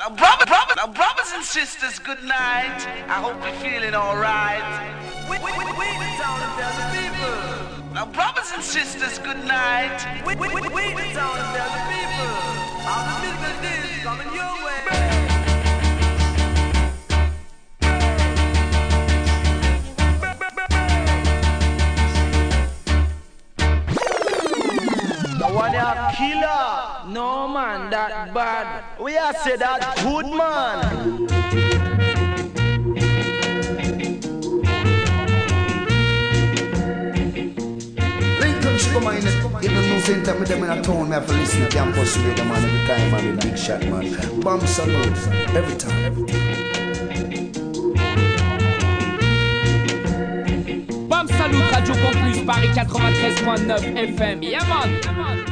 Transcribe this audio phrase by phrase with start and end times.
[0.00, 2.80] Now, brother, brother, now, brothers and sisters, good night.
[3.04, 4.64] I hope you're feeling alright.
[5.28, 7.92] We, we, we, we town tell the people.
[7.92, 10.24] Now, brothers and sisters, good night.
[10.24, 12.00] We, we, we, we the town tell the people.
[13.60, 14.59] Is coming your
[25.60, 27.12] one a killer.
[27.12, 28.84] No man, that bad.
[28.98, 31.28] We are say that good man.
[38.92, 41.68] Come on, in the center, me them in a town, me have to listen to
[41.68, 44.40] campus radio, man, every time, man, big shot, man.
[44.40, 45.16] Bomb salute,
[45.54, 46.04] every time.
[46.04, 46.50] Every time.
[51.08, 54.42] Bam Salut, Radio Campus, Paris 93.9 FM.
[54.42, 55.49] Yeah, man.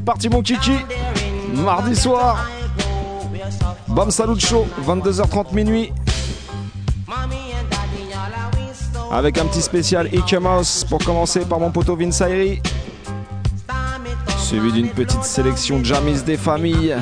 [0.00, 0.78] C'est parti mon kiki
[1.56, 2.48] Mardi soir
[3.86, 5.92] Bam Salut Show 22h30 minuit
[9.10, 12.22] avec un petit spécial Ike Mouse pour commencer par mon poteau Vince
[14.38, 16.96] suivi d'une petite sélection Jamis des familles.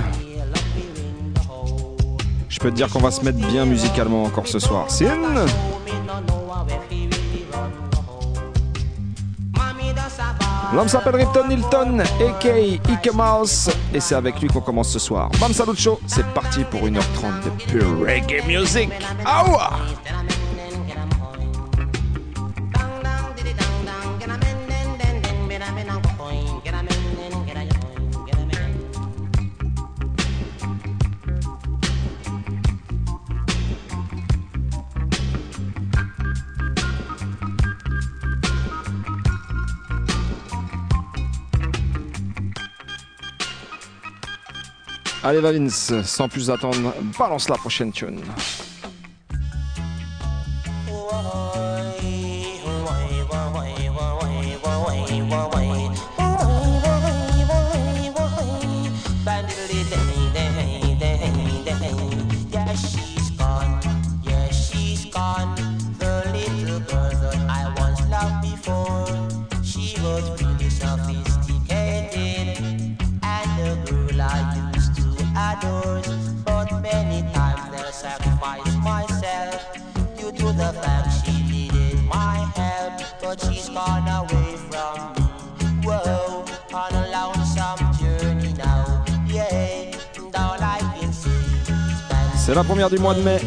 [2.48, 4.90] Je peux te dire qu'on va se mettre bien musicalement encore ce soir.
[4.90, 5.46] Sin
[10.74, 12.92] L'homme s'appelle Ripton Hilton, a.k.a.
[12.92, 15.30] Ike Mouse, et c'est avec lui qu'on commence ce soir.
[15.40, 15.72] Bam Salut
[16.06, 18.90] c'est parti pour 1h30 de pure reggae music.
[19.24, 19.78] Aouah
[45.24, 48.20] Allez Valins, sans plus attendre, balance la prochaine tune.
[92.86, 93.38] Du mois de mai.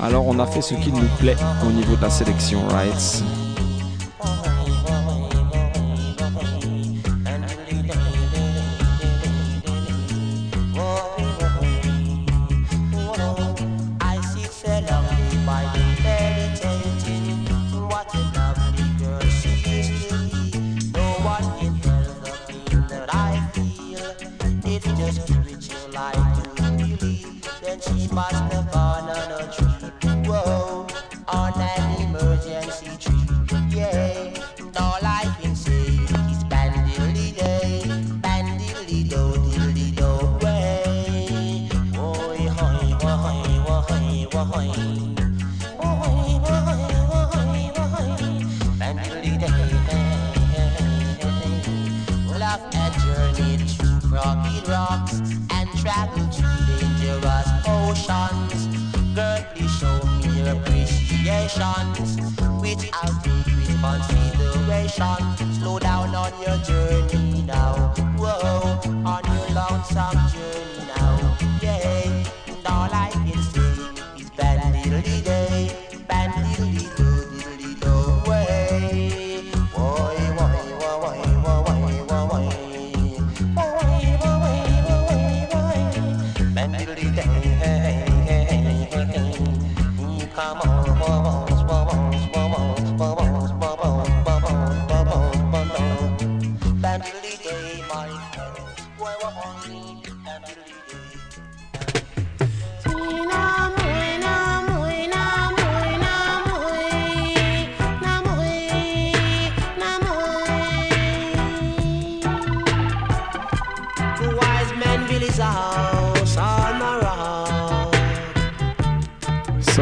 [0.00, 1.36] Alors on a fait ce qu'il nous plaît
[1.66, 3.24] au niveau de la sélection Rights.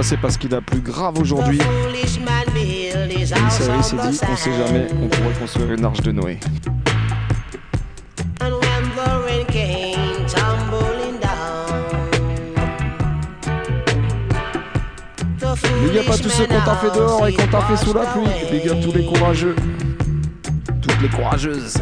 [0.05, 1.59] C'est parce qu'il a plus grave aujourd'hui.
[1.97, 2.09] Il
[3.51, 6.39] s'est dit, on sait jamais, on pourrait construire une arche de Noé.
[16.37, 18.25] Ceux qu'on t'a fait dehors et qu'on t'a fait sous la pluie.
[18.51, 19.57] Big up tous les courageux.
[20.83, 21.79] Toutes les courageuses.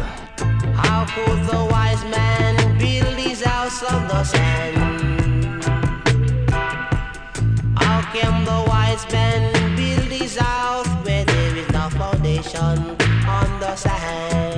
[8.13, 12.95] can the wise men build his house where there is no foundation
[13.27, 14.52] on the sand?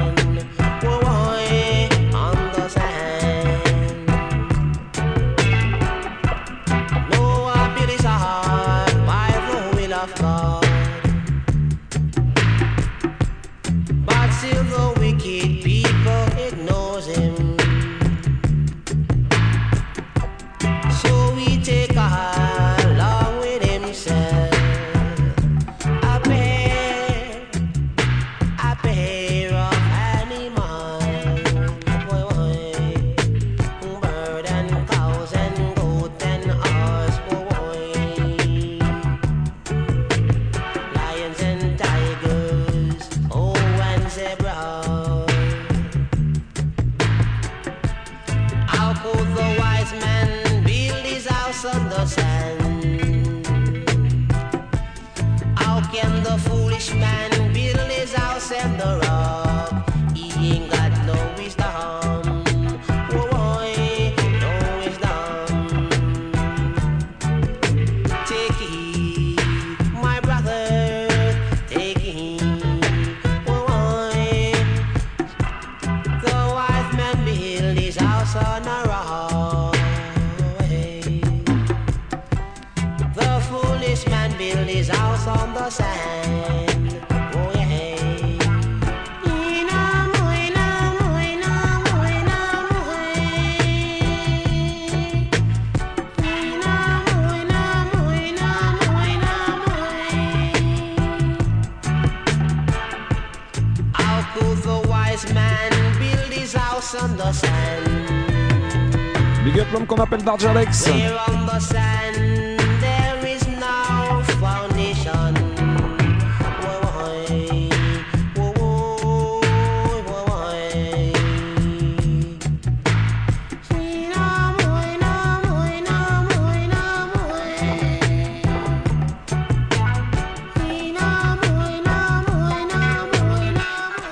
[109.45, 110.89] Big up l'homme qu'on appelle Darjalex.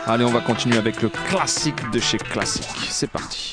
[0.05, 2.67] Allez, on va continuer avec le classique de chez Classique.
[2.87, 3.52] C'est parti.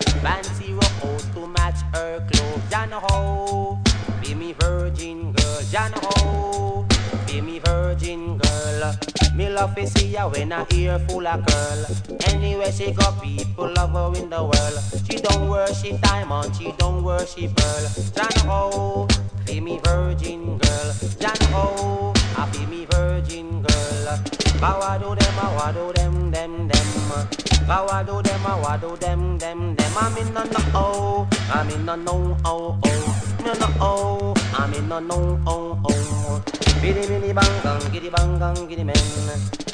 [0.21, 2.61] Fancy rock to match her clothes.
[2.69, 3.79] Jana ho,
[4.21, 5.61] be me virgin girl.
[5.71, 6.85] Jana ho,
[7.25, 8.93] be me virgin girl.
[9.33, 11.85] Me love to see her when I ear full of curl.
[12.27, 15.05] Anywhere she go, people love her in the world.
[15.09, 17.89] She don't worship diamond, she don't worship pearl.
[18.15, 19.07] Jana ho,
[19.47, 20.93] be me virgin girl.
[21.19, 24.19] Jana ho, I be me virgin girl.
[24.59, 27.50] Bow do them, I do them, them, them.
[27.67, 29.91] Bow I do them, I do them, them, them.
[29.97, 34.73] I'm in no no oh, I'm in no no oh oh, no no oh, I'm
[34.73, 36.43] in no no oh oh.
[36.81, 38.95] Biddy biddy bang bang, giddy bang bang, giddy men.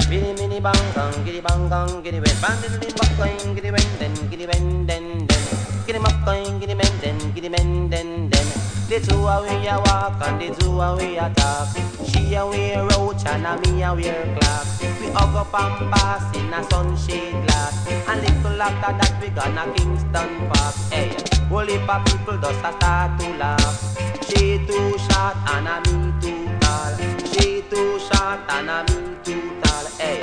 [0.10, 2.36] Biddy biddy bang bang, giddy bang bang, giddy ben.
[2.41, 6.03] Bang giddy bang bang, giddy ben, then giddy ben, then then.
[6.25, 8.66] coin, giddy men then, giddy men then, then.
[8.88, 11.67] The two away a walk and the two away a talk.
[12.08, 14.65] She a wear roach and a me a wear clock.
[15.01, 17.86] We hug up and pass in a sunshade glass.
[18.08, 20.75] And little after that we gonna Kingston Park.
[20.89, 21.12] Hey,
[21.50, 23.98] whole heap of people just a start to laugh.
[24.29, 26.96] She too short and a me too tall.
[27.27, 29.86] She too short and a me too tall.
[30.00, 30.22] Hey,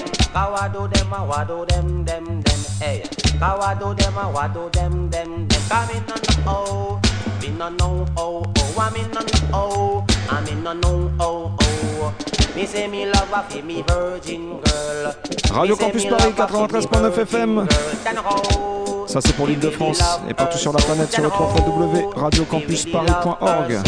[0.73, 2.61] do them a wado them them them.
[2.81, 5.61] Hey, do them a wado them them them.
[5.69, 7.04] Come in on the oh,
[7.55, 8.75] me no know oh oh.
[8.79, 12.15] I'm in on the oh, I'm in on no oh oh.
[12.57, 15.15] Me say me love a fi me virgin girl.
[15.51, 17.67] Radio Campus Paris 93.9 FM.
[19.07, 21.55] Ça c'est pour l'île de France et partout sur la planète sur le 3
[22.17, 23.79] radiocampusparis.org.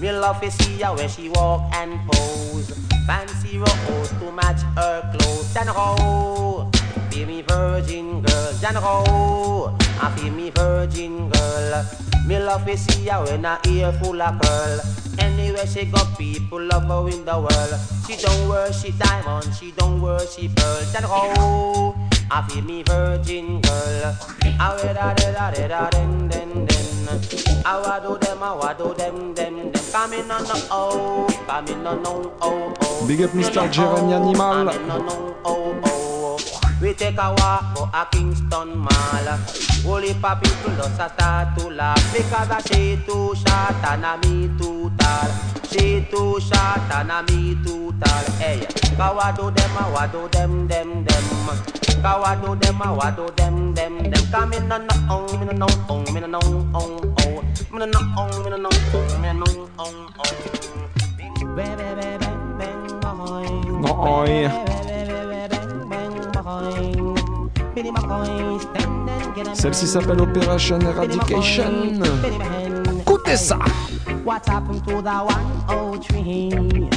[0.00, 2.74] Me love to see her when she walk and pose.
[3.06, 5.56] Fancy to match her clothes.
[5.56, 6.73] And how?
[7.14, 8.54] Feel me virgin girl.
[8.66, 9.76] And how?
[10.02, 11.86] I feel me virgin girl.
[12.26, 14.80] Me love to see her when her ear full of curl.
[15.20, 17.80] Anywhere she go, people love her in the world.
[18.08, 20.92] She don't worship diamond, she don't worship pearls.
[20.96, 21.94] And how?
[22.32, 24.16] I feel me virgin girl.
[24.58, 27.62] I wear da da da da den den den.
[27.64, 29.92] I wa do them, I wa do them them them.
[29.92, 33.06] Coming on the oh, coming on no oh oh.
[33.06, 33.70] Big up Mr.
[33.70, 34.66] Jeremy Animal.
[34.66, 35.93] Coming on no oh oh.
[36.80, 39.38] We take a walk to a Kingston Mall.
[39.84, 44.16] Holy pa people just a start to laugh because I she too short and I
[44.22, 45.30] me too tall.
[45.70, 48.24] She too short and I me too tall.
[48.38, 48.66] Hey,
[48.96, 51.24] cause do them, I do them them them.
[52.04, 55.66] Cause do them, I do them, them, them Come in on the on, me no
[55.88, 56.40] on, me no know,
[56.74, 59.46] on, on Me no on, me no on, me no
[59.78, 60.34] on, on
[61.56, 61.78] Bang,
[63.96, 64.93] bang,
[69.54, 71.72] Celle-ci s'appelle Operation Eradication.
[73.00, 73.58] Écoutez ça.
[74.24, 75.24] What happened to the
[75.68, 76.88] 103?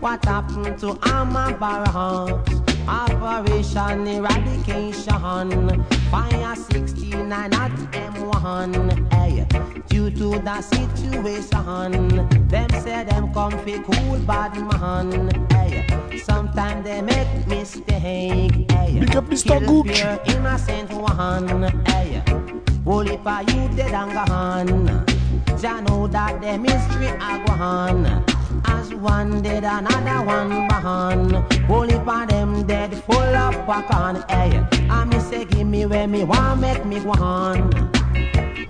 [0.00, 2.75] What happened to Armor Barracks?
[2.88, 5.84] Operation Eradication.
[6.10, 9.12] Fire 69 at M1.
[9.12, 9.46] Hey,
[9.88, 15.30] due to the situation, them say them come fi cool bad man.
[15.50, 15.86] Hey,
[16.18, 18.70] sometimes they make mistake.
[18.70, 19.58] Hey, Big up Mr.
[19.66, 20.00] Gooch.
[20.34, 21.62] innocent one.
[21.86, 22.22] Hey,
[22.86, 25.06] only for you dead and gone.
[25.60, 28.24] Jah know that the mystery a go on.
[28.64, 31.44] As one dead, another one born.
[31.68, 34.24] Only for them dead, full of popcorn.
[34.28, 37.70] Hey, I me say, give me where me want, make me go on.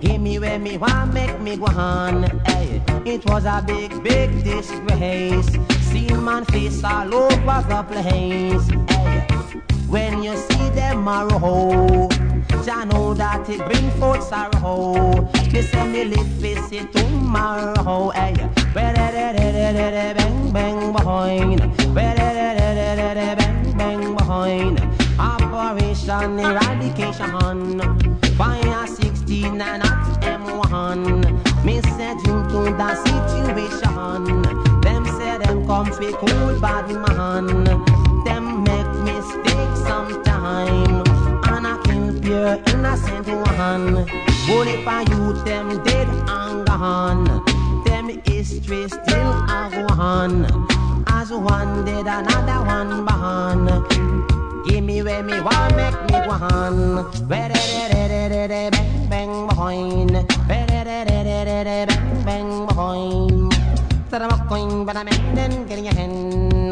[0.01, 2.23] Give me where me want, make me go on.
[2.45, 5.47] Hey, it was a big, big disgrace.
[5.81, 8.67] Seen man face all over the place.
[8.89, 9.27] Hey,
[9.87, 12.26] when you see them a roll.
[12.69, 15.29] I know that it bring forth sorrow.
[15.53, 18.09] Me say me live face it tomorrow.
[18.09, 18.33] Hey,
[18.73, 21.59] bang bang behind.
[21.93, 24.79] Bang bang behind.
[25.19, 27.79] Operation eradication.
[28.37, 31.63] Fire 16 and at M1.
[31.63, 34.41] Me say due to the situation.
[34.81, 37.63] Them say them come fi cool bad man.
[38.25, 41.16] Them make mistakes sometime
[42.27, 44.03] pure innocent one.
[44.51, 47.25] Only for you, them dead and gone.
[47.85, 50.43] Them history still a go on.
[51.07, 53.63] As one dead, another one born.
[54.67, 56.75] Give me where me want, make me go on.
[57.29, 60.11] Where bang bang behind.
[60.47, 60.67] Bang
[62.27, 63.51] bang behind.
[64.11, 66.71] That I'm a coin, but I'm in getting a hen.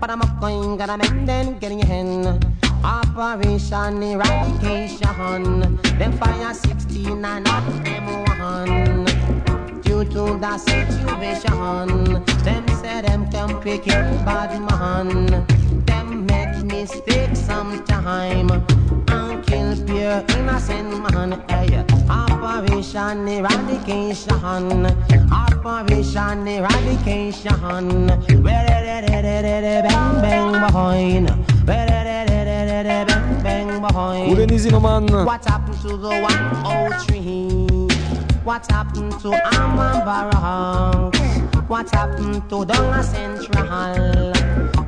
[0.00, 2.57] But I'm a coin, a man, then getting a hen.
[2.88, 5.78] Operation Eradication.
[5.98, 9.04] Them fire 16 and not M1.
[9.82, 15.44] Due to the situation, them say them can pick it bad man.
[15.84, 21.44] Them make mistakes sometime and kill pure innocent man.
[21.46, 24.86] Hey, Operation Eradication.
[25.30, 28.06] Operation Eradication.
[28.42, 31.48] Bang bang behind.
[32.78, 37.88] Ou les Nizinoman What happened to the 103?
[38.44, 41.10] What happened to Amman
[41.66, 44.32] What happened to Donga Central?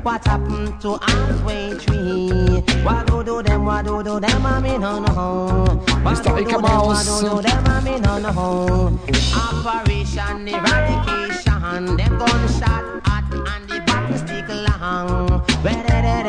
[0.05, 2.63] What happened to halfway tree?
[2.85, 3.65] What do do them?
[3.65, 4.47] What do do them?
[4.47, 5.65] I mean no no.
[6.05, 6.63] What do do them?
[6.63, 7.65] What do do them?
[7.67, 9.01] I mean no no.
[9.35, 11.97] Operation eradication.
[11.97, 15.43] Them gunshot hot and the battle stick long.
[15.65, 16.21] Bang bang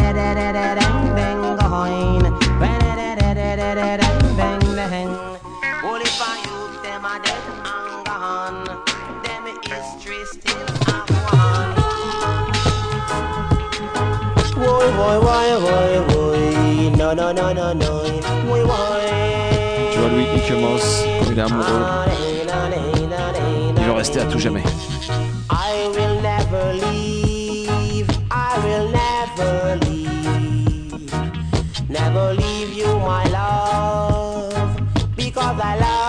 [0.82, 1.16] going.
[1.16, 2.20] Bang coin.
[2.60, 2.82] Bang
[20.16, 21.86] lui, il commence comme il amoureux.
[23.78, 24.64] Il veut rester à tout jamais.
[25.50, 26.91] I will never leave.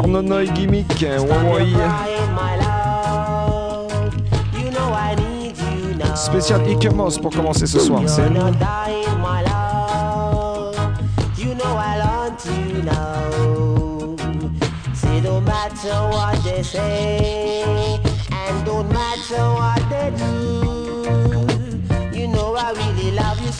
[0.00, 0.08] Mr.
[0.08, 1.74] Nonoy Gimmick, hein, Huawei.
[6.14, 8.28] Spécial Ikermos pour commencer ce soir, c'est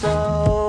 [0.01, 0.60] so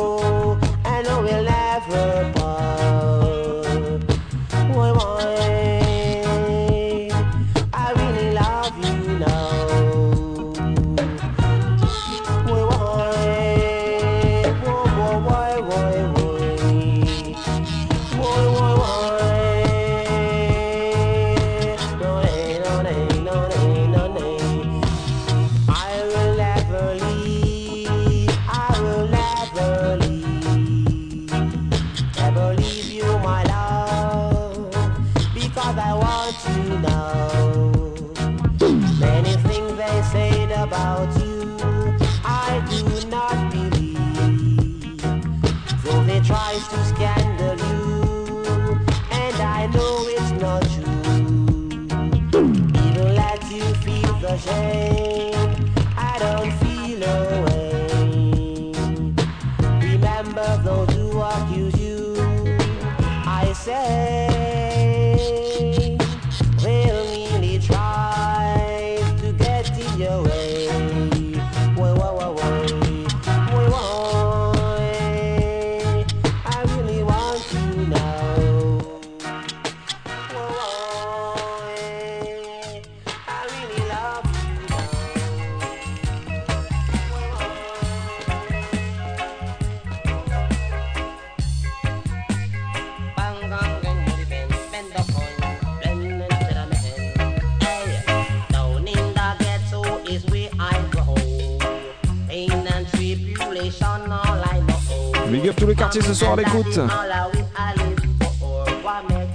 [105.91, 106.79] parti ce soir à l'écoute.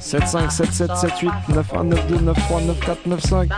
[0.00, 3.20] 7 5 7 7 7 8 9 1 9 2 9 3 9 4 9
[3.20, 3.50] 5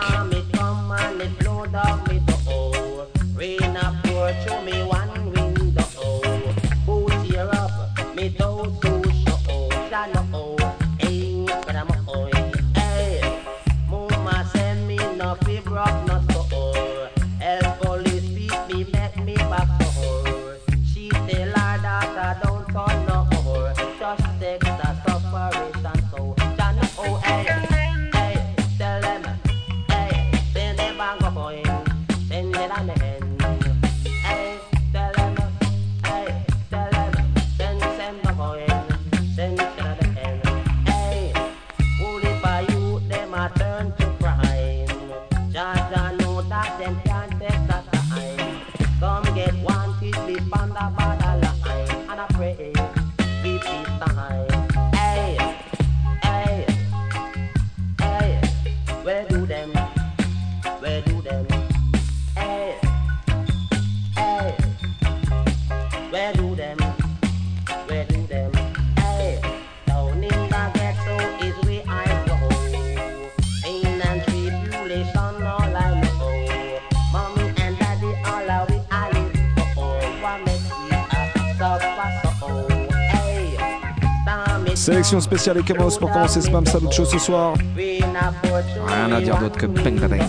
[85.09, 87.55] Sélection spéciale Ekemos pour commencer ce Bam Salut Show ce soir.
[87.75, 90.21] Rien à dire d'autre que Bang Bang.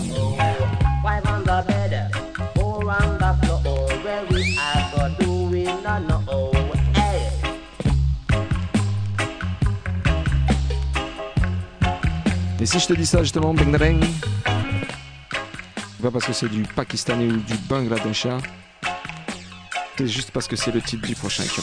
[12.58, 14.02] Et si je te dis ça justement, Bang Bang,
[16.02, 18.38] pas parce que c'est du pakistanais ou du bangladeshien,
[19.98, 21.60] c'est juste parce que c'est le titre du prochain qui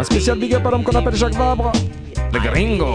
[0.00, 1.70] Un spécial big up à l'homme qu'on appelle Jacques Vabre,
[2.32, 2.94] le gringo.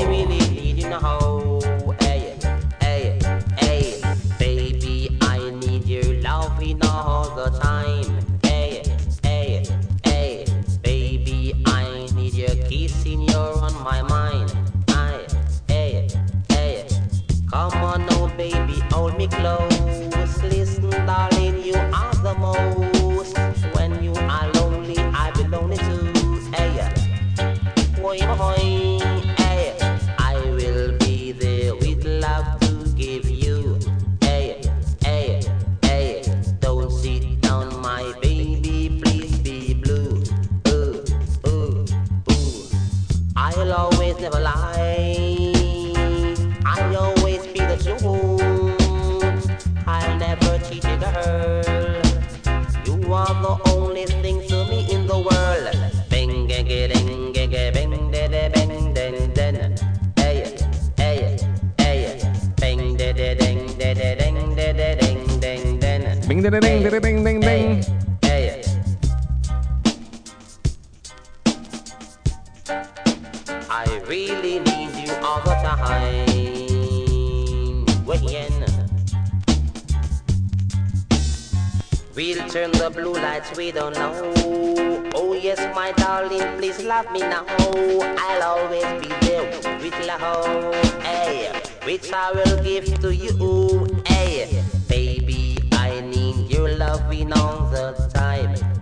[83.65, 85.11] we don't know.
[85.15, 87.45] Oh yes, my darling, please love me now.
[87.49, 89.49] I'll always be there
[89.81, 91.51] with love, hey,
[91.83, 94.63] which I will give to you, hey.
[94.87, 98.74] Baby, I need your loving all the time.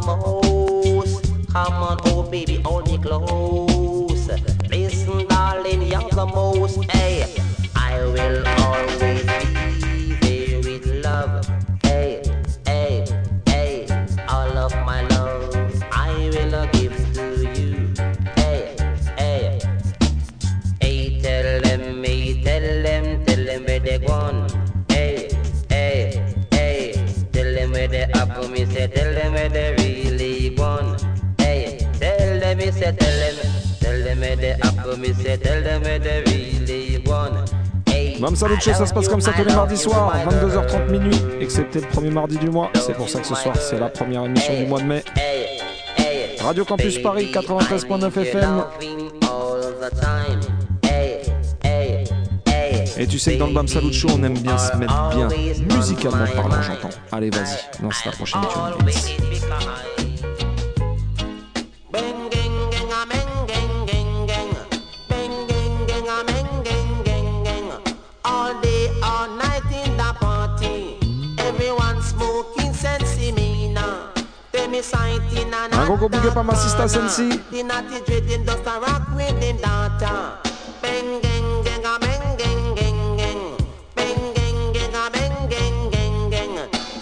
[0.00, 1.32] the most.
[1.52, 4.28] Come on, oh baby, hold me close.
[4.68, 6.84] Listen, darling, you're the most.
[6.90, 7.24] Hey,
[7.74, 9.15] I will always.
[38.74, 42.36] Ça se passe comme ça tous les mardis soirs, 22h30 minuit, excepté le premier mardi
[42.38, 42.70] du mois.
[42.74, 45.04] C'est pour ça que ce soir, c'est la première émission du mois de mai.
[46.40, 48.64] Radio Campus Paris 93.9 FM.
[52.98, 55.28] Et tu sais que dans le Bam Salut Show, on aime bien se mettre bien,
[55.76, 56.96] musicalement parlant, j'entends.
[57.12, 59.85] Allez, vas-y, lance ta prochaine tune.
[75.72, 77.28] Un gros gros big up à ma sister Sensi.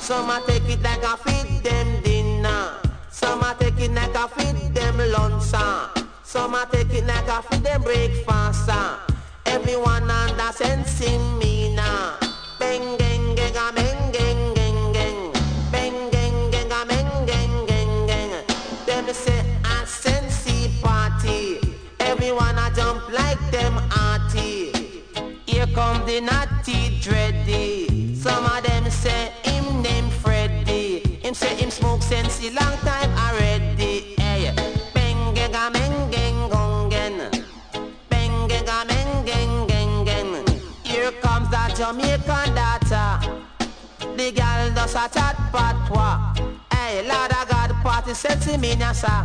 [0.00, 2.72] Some a take it like a feed them dinner.
[3.10, 5.44] Some a take it like a feed them lunch.
[5.54, 5.92] Ah.
[6.22, 8.68] Some a take it like a feed them breakfast.
[8.68, 9.06] Ah.
[9.46, 11.73] Everyone under sense in me
[26.06, 28.14] the natty dready.
[28.16, 31.18] Some of them say him name Freddy.
[31.22, 34.14] Him say him smoke since a long time already.
[34.20, 34.52] Hey,
[34.94, 37.30] bengega mengeng gongen.
[38.10, 40.46] Bengega mengeng gengen.
[40.82, 43.08] Here comes that Jamaican daughter.
[44.16, 46.36] The girl does a chat patwa.
[46.72, 49.24] Hey, Lord of God, party sense me nasa.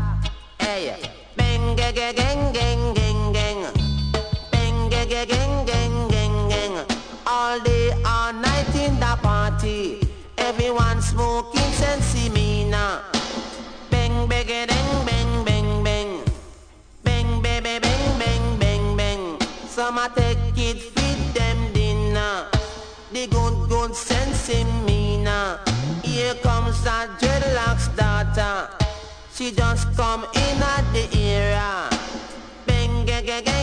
[0.60, 0.96] Hey,
[1.36, 3.62] bengega geng geng geng geng.
[4.52, 5.69] Bengega geng geng
[9.60, 10.00] party.
[10.38, 13.04] Everyone smoking sensi mina.
[13.90, 16.24] Bang bang bang bang bang bang.
[17.04, 19.38] Bang baby bang bang bang bang.
[19.68, 22.48] Some a take it feed them dinner.
[23.12, 25.60] The good good sensi mina.
[26.04, 28.70] Here comes that dreadlocks daughter.
[29.34, 31.90] She just come in at the era.
[32.66, 33.44] Bang bang bang.
[33.44, 33.59] gang.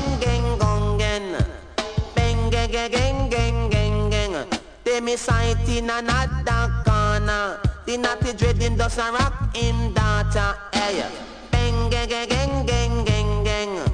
[4.96, 7.60] say me sight in another corner.
[7.84, 10.56] The naughty dreading does a rock him daughter.
[10.72, 11.04] Hey,
[11.50, 13.92] bang gang gang gang gang gang gang,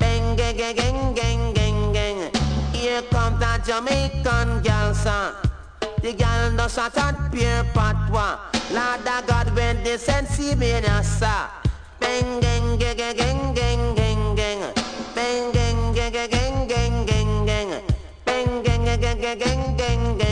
[0.00, 2.30] bang gang gang gang gang gang gang.
[2.72, 5.36] Here comes that Jamaican girl, sir.
[6.02, 8.38] The girl does a tad pure patwa.
[8.72, 11.48] Lord of God, when they send see me, sir.
[12.00, 14.74] Bang gang gang gang gang gang gang gang,
[15.14, 17.94] bang gang gang gang gang gang gang
[18.26, 20.23] gang gang gang gang gang gang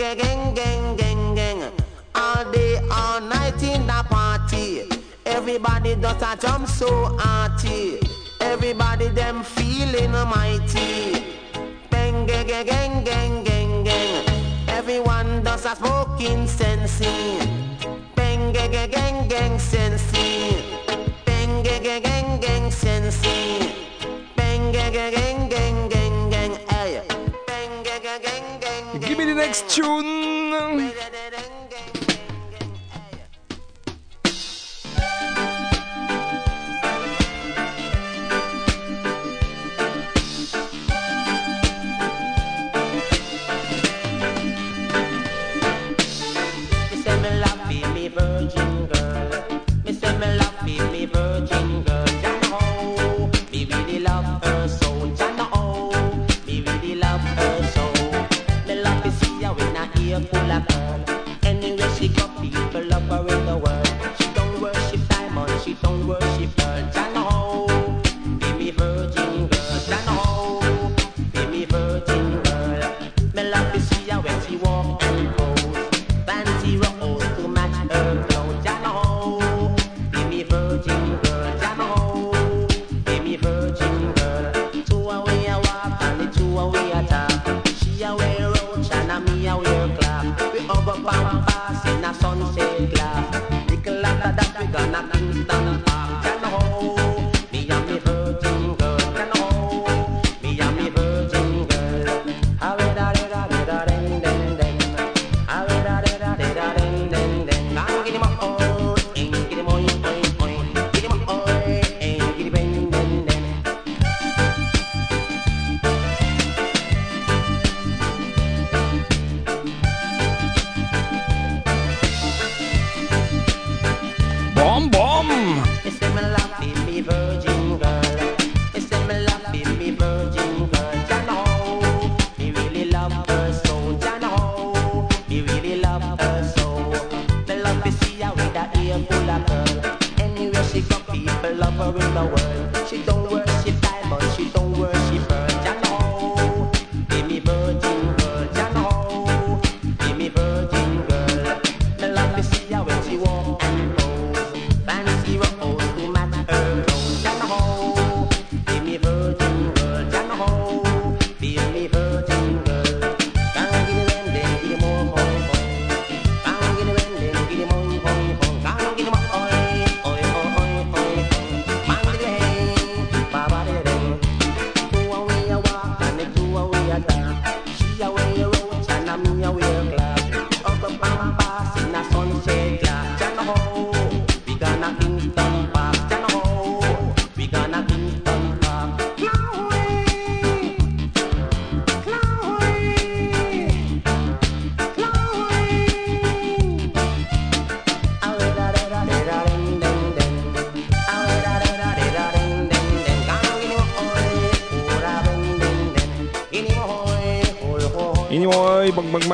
[0.00, 1.72] gang, gang, gang, gang.
[2.14, 4.88] All day, all night in the party.
[5.26, 8.00] Everybody does a jump so hearty.
[8.40, 11.22] Everybody them feeling mighty.
[11.90, 14.24] Bang, gang, gang, gang, gang, gang, gang.
[14.68, 17.38] Everyone does a smoking sensing.
[18.14, 20.64] Bang, gang, gang, gang, gang, sensing.
[21.26, 22.70] Bang, gang, gang, gang, gang.
[24.36, 25.48] Bang, gang, gang, gang,
[29.40, 30.92] next tune.
[65.74, 67.19] don't worship her.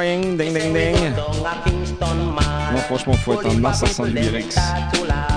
[0.05, 1.15] ding, ding, ding.
[2.73, 4.57] Moi, franchement, faut être un assassin du Birex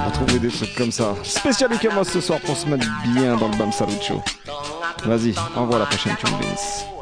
[0.04, 1.16] pour trouver des trucs comme ça.
[1.24, 3.94] Spécial week-end ce soir pour se mettre bien dans le Bam Salut
[5.06, 6.99] Vas-y, envoie la prochaine, tu me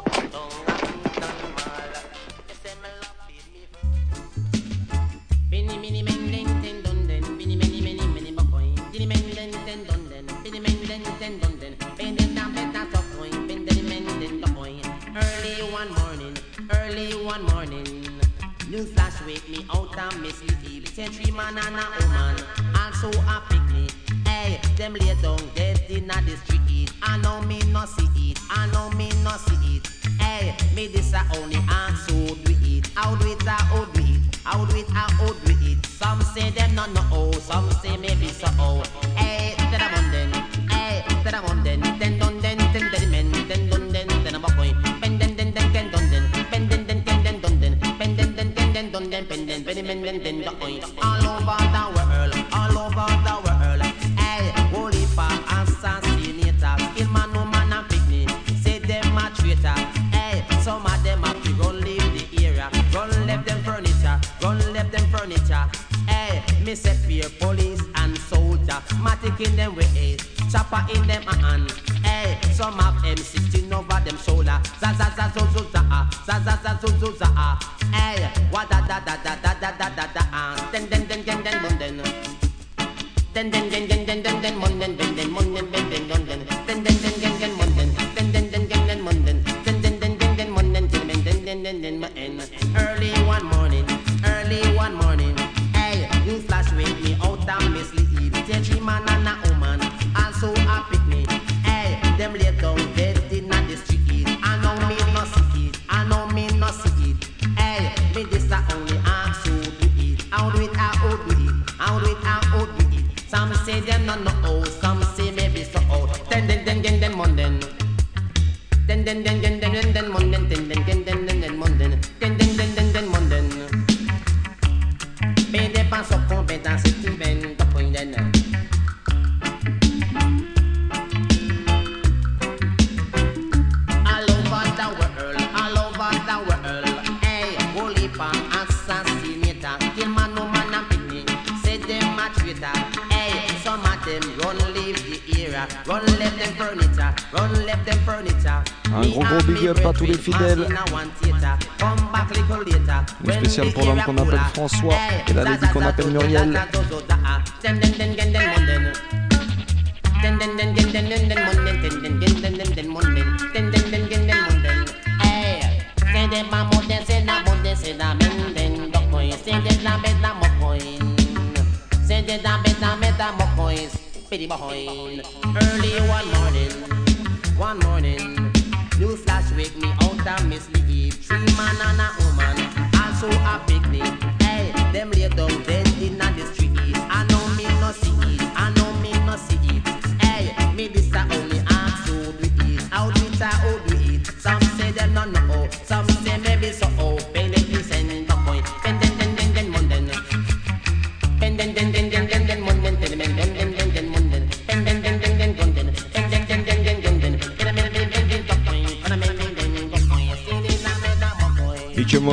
[212.10, 212.24] Mickey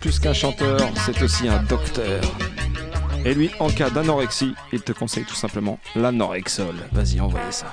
[0.00, 2.20] plus qu'un chanteur, c'est aussi un docteur.
[3.24, 6.74] Et lui, en cas d'anorexie, il te conseille tout simplement l'anorexol.
[6.90, 7.72] Vas-y, envoyez ça.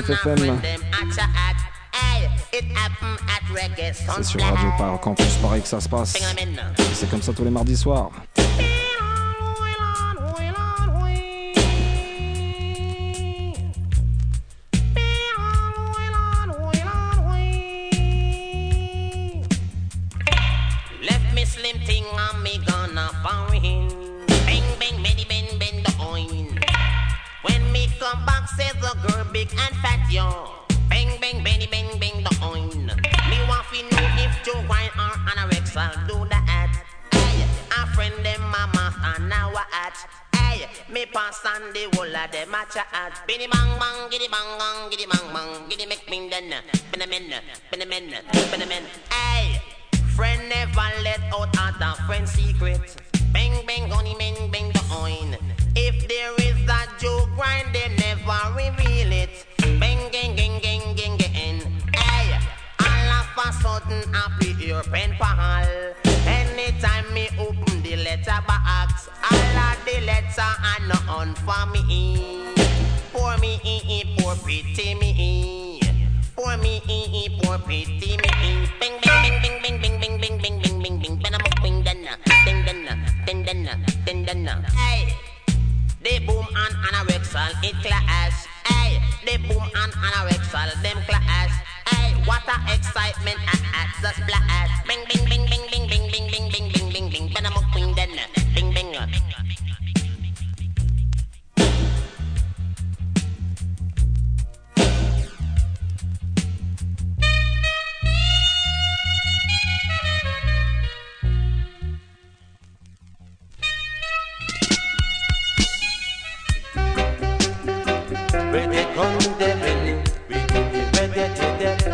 [0.00, 0.58] 93.9 FM
[4.16, 6.16] C'est sur Radio Par Campus Paris que ça se passe.
[6.94, 8.10] C'est comme ça tous les mardis soirs
[39.02, 39.96] and now at.
[40.34, 43.26] Hey, me pass on the whole of them at at.
[43.26, 46.54] Biddy bang bang, giddy bang bang, giddy bang bang, giddy make me then.
[46.90, 47.32] Been a min,
[47.70, 48.14] been a min,
[48.50, 48.84] been a min.
[49.10, 49.60] Hey,
[50.16, 52.80] friend never let out other friend secret.
[53.32, 55.36] Bang bang, gunny bang bang the oin.
[55.74, 59.46] If there is a joke grind, they never reveal it.
[59.80, 61.60] Bang, gang, gang, gang, gang, gang.
[61.94, 62.38] Hey,
[62.80, 66.11] all of a sudden, happy your pen pal.
[70.00, 72.44] Letter are not on for me.
[73.12, 75.80] Poor me, poor pity me.
[76.34, 76.80] Poor me,
[77.42, 78.68] poor pity me.
[78.80, 83.44] Bing, bing, bing, bing, bing, bing, bing, bing, bing, bing, bing, bing, bing, bing, bing,
[83.44, 85.14] bing, bing, bing, bing, Hey.
[86.02, 88.46] They boom and Anarexol, it clash.
[88.66, 91.54] Hey, they boom and Anarexol, them clash.
[91.86, 94.84] Hey, what a excitement at, the splash.
[94.88, 95.81] Bing, bing, bing, bing, bing,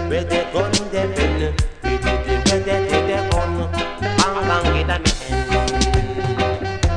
[0.08, 1.54] to the ready gun them in.
[1.84, 3.52] We did it ready to the gun.
[4.00, 5.12] Bang bang get a me.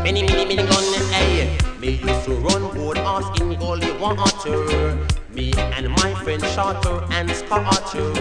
[0.03, 1.41] Many many many gun hey.
[1.41, 1.49] Eh,
[1.79, 4.97] me used to run board us in gully water.
[5.33, 8.13] Me and my friend Shorter and Scorcher.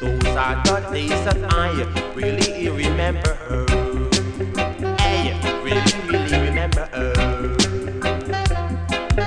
[0.00, 3.36] Those are the days that I really remember.
[4.98, 6.88] Hey, eh, really really remember.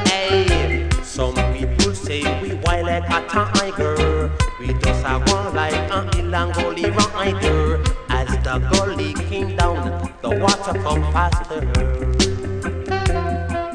[0.09, 4.44] Hey, eh, some people say we wild like a tiger.
[4.57, 7.83] We just a one like an Ilangoli rider.
[8.07, 11.59] As the gully came down, the water come faster,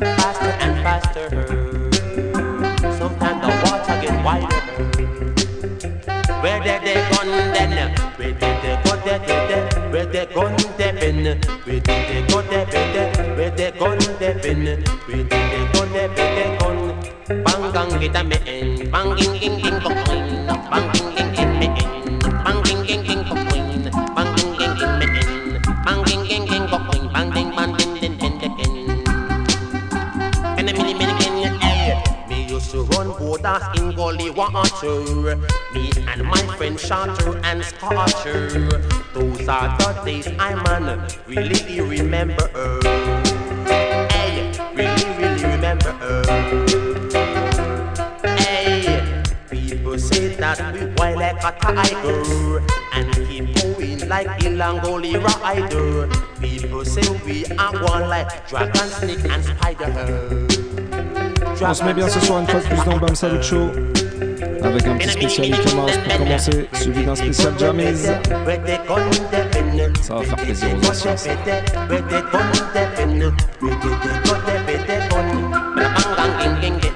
[0.00, 1.28] faster and faster.
[2.96, 4.60] Sometimes the water get wider.
[6.40, 7.94] Where did they gun then?
[8.16, 9.18] Where did they go there?
[9.18, 9.90] there?
[9.90, 10.96] Where they gun them
[11.64, 12.64] Where did they go there?
[12.64, 13.36] there?
[13.36, 16.08] Where they gun them Where did they go there?
[16.08, 16.59] Gun?
[17.30, 20.26] Bang gang kita me en, bang ging ging ging coin,
[20.66, 23.86] bang ging ging ging me en, bang ging ging ging coin,
[24.18, 27.94] bang ging ging ging me en, bang ging ging ging coin, bang ding bang ding
[28.02, 28.34] ding ding.
[30.58, 35.38] And a mini mini mini eh, me used to run borders in gully water,
[35.70, 38.50] me and my friend Shorter and Scorcher.
[39.14, 42.50] Those are the days I man really remember.
[44.10, 46.69] Hey, really really remember.
[50.40, 52.62] That we wild like a tiger
[52.94, 54.26] and keep moving like
[55.42, 56.08] rider.
[56.40, 60.46] People say we are one like dragon, snake and spider.
[61.62, 63.70] On se met bien ce soir une fois de plus dans le Bam Salut Show
[64.62, 68.10] avec un petit spécial Ikamas pour commencer, suivi d'un spécial Jamiz.
[70.00, 71.14] Ça va faire plaisir aux anciens.
[76.28, 76.89] Allez,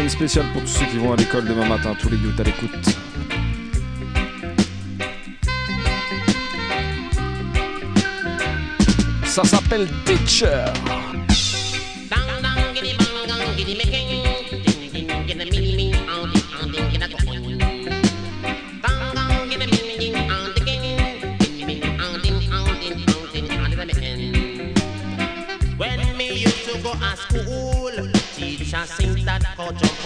[0.00, 2.44] une spéciale pour tous ceux qui vont à l'école demain matin, tous les youths à
[2.44, 2.70] l'écoute.
[9.24, 10.64] Ça s'appelle Teacher.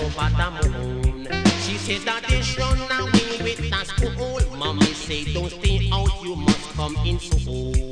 [0.00, 1.28] Over the moon.
[1.62, 4.56] She said that they run away with the school.
[4.56, 7.91] Mommy say don't stay out, you must come in soon.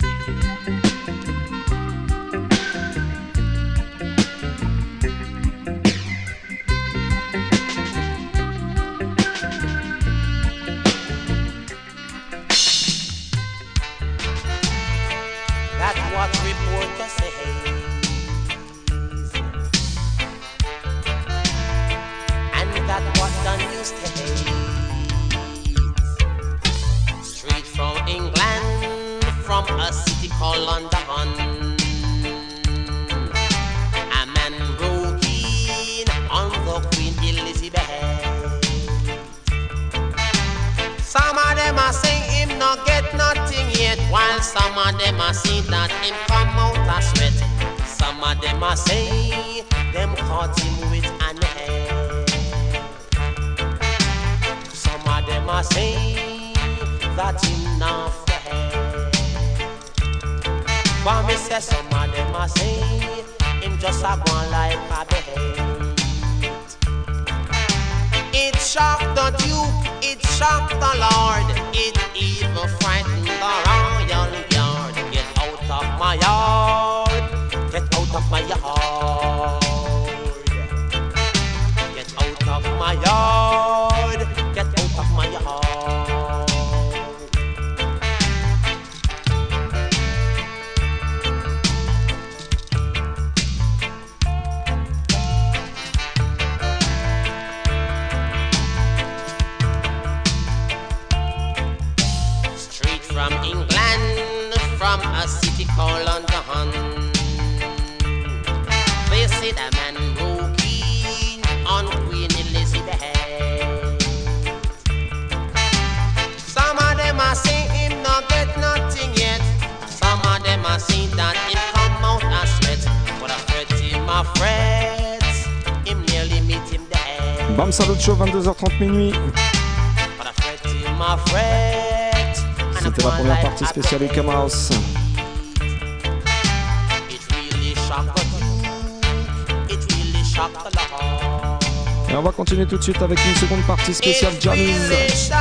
[142.09, 145.31] Et on va continuer tout de suite avec une seconde partie spéciale Jammy's.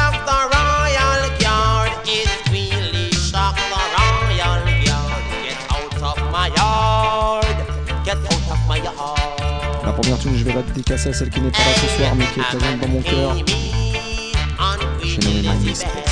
[10.01, 12.25] première tune, je vais la dédicacer à celle qui n'est pas là ce soir, mais
[12.27, 13.37] qui est présente dans mon cœur.
[15.03, 16.10] J'ai nommé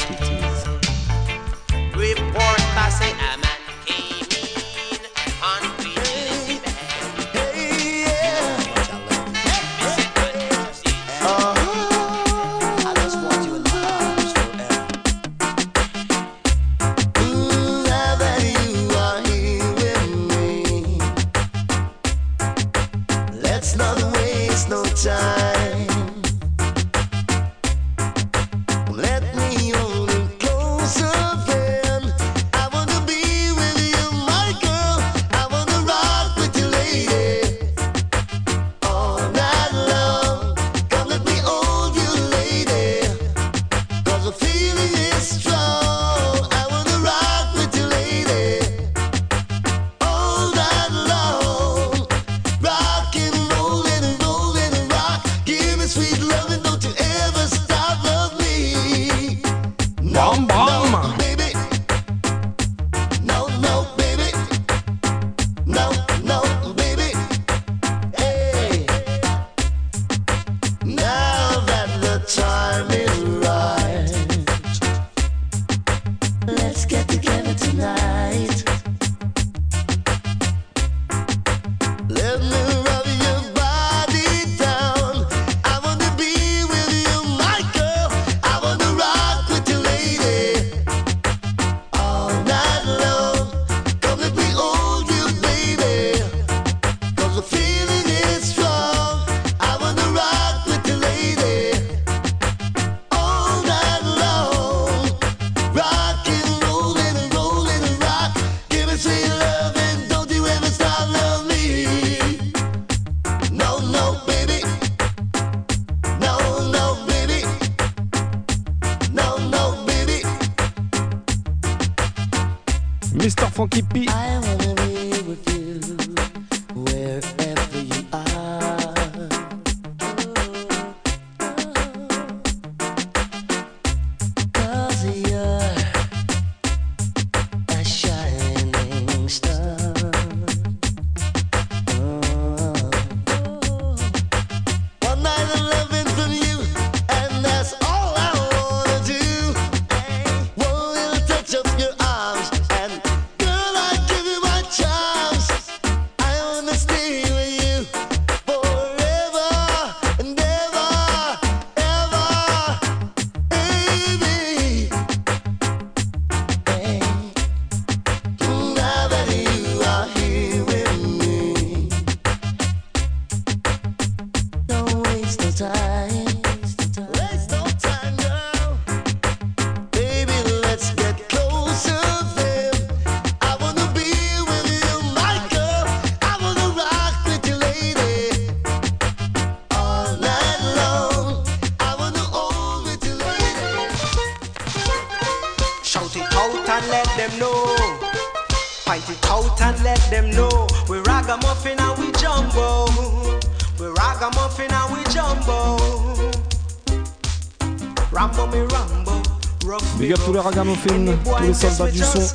[211.79, 212.33] ça du son.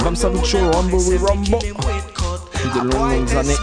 [0.00, 1.58] Comme ça, Mitchell, Rumble, we Rumble.
[1.58, 3.56] Depuis de longues années.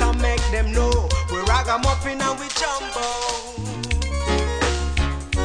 [0.00, 3.06] out and make them know we're ragamuffin and we jumbo.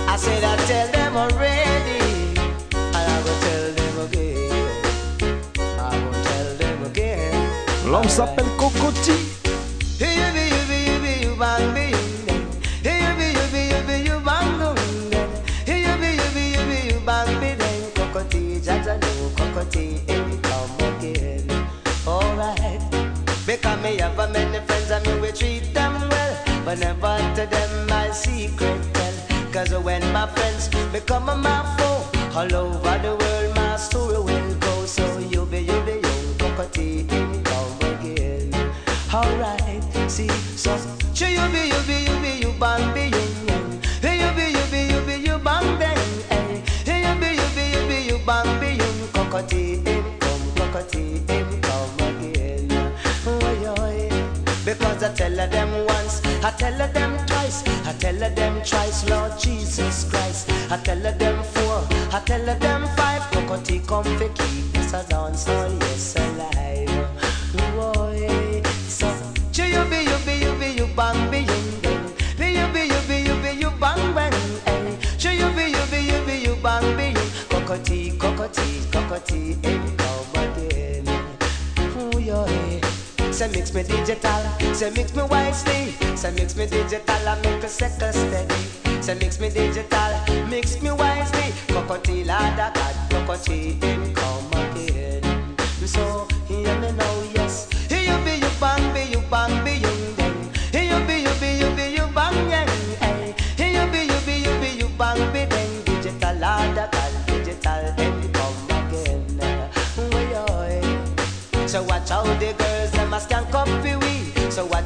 [0.08, 2.00] I said I tell them already,
[2.74, 4.76] and I will tell them again.
[5.80, 7.50] I will tell them again.
[7.86, 9.40] L'homme s'appelle Cocoa Tea.
[26.70, 29.52] But never to them my secret tell.
[29.52, 32.06] Cause when my friends become my mouthful,
[32.38, 34.86] all over the world my story will go.
[34.86, 37.29] So you be, you be, you cockatoo.
[56.60, 60.50] tell her them twice, I tell her them twice, Lord Jesus Christ.
[60.70, 64.74] I tell her them four, I tell her them five, Cocoa Tea come for keep
[64.74, 65.79] this a dance all
[83.60, 84.42] mix me digital,
[84.74, 89.02] say mix me wisely, say mix me digital, I make a second steady.
[89.02, 92.72] Say mix me digital, mix me wisely, cocoa tea ladder,
[93.10, 94.49] cocoa tea income.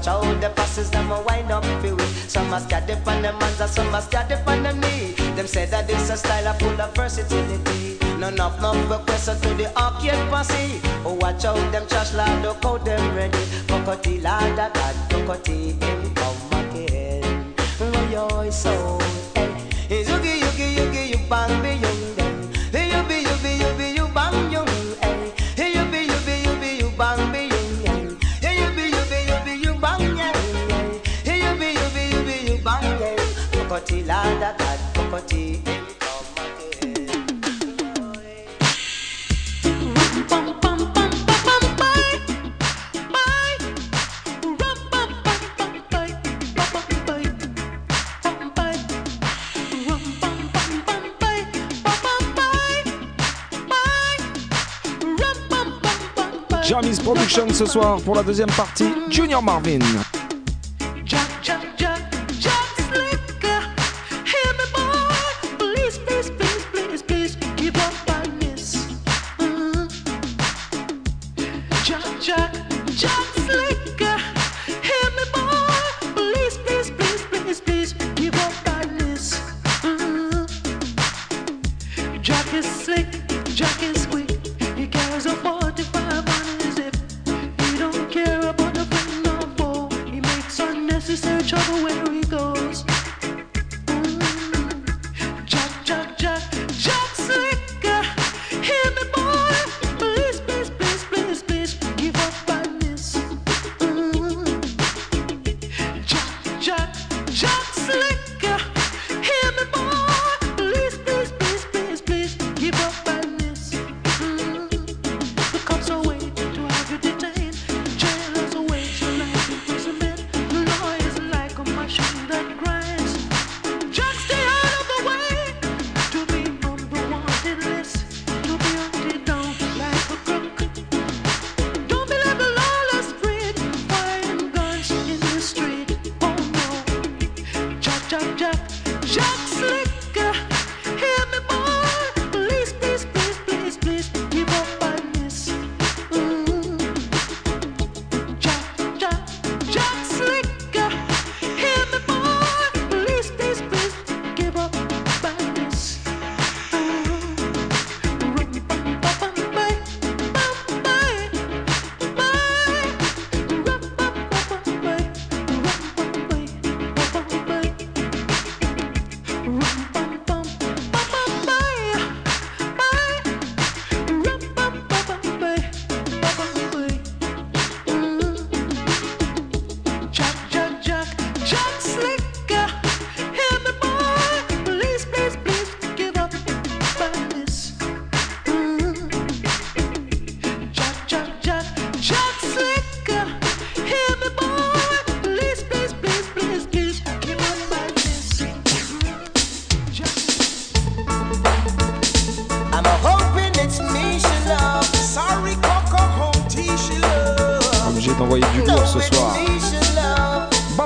[0.05, 2.03] Watch out the passes, them a wind up for we.
[2.27, 5.13] Some a scat on them hands, and some a scat on them knee.
[5.37, 7.97] Them say that this a style full of versatility.
[8.19, 10.81] None of no requests to the arcade posse.
[11.05, 13.39] Oh, watch out them trash lad, look how them ready.
[13.65, 17.55] Cocoa Tea lad, that God, Cocoa Tea, him come again.
[18.11, 19.02] Yo, so,
[56.63, 59.79] Jamis Production ce soir pour la deuxième partie, Junior Marvin.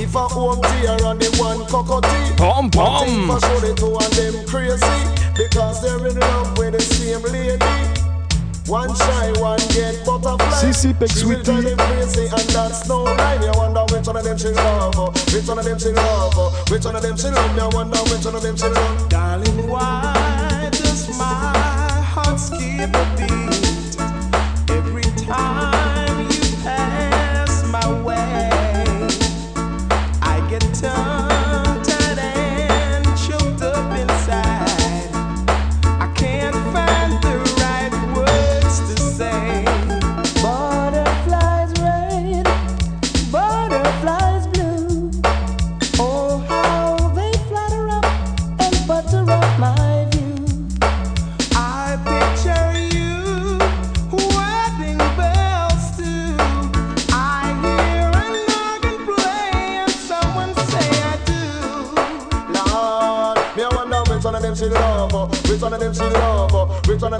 [0.00, 3.32] If I Home T and the one Cocoa Tea, Pom pom.
[3.32, 4.86] I show the two of them crazy
[5.34, 7.58] because they're in love with the same lady.
[8.70, 10.54] One shy, one get butterfly.
[10.54, 11.74] CC Peck Sweetie.
[11.74, 13.38] crazy and that's no lie.
[13.38, 14.94] Me I wonder which one of them she love,
[15.34, 17.54] which one of them she love, which one of them she love.
[17.56, 19.08] Me I wonder which one of them she love.
[19.08, 22.94] Darling, why does my heart skip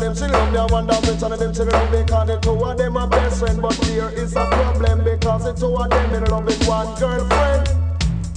[0.09, 2.65] them she love their one down which one of them she love because the two
[2.65, 3.61] of them are best friend.
[3.61, 7.69] But here is a problem because the two of them in love with one girlfriend.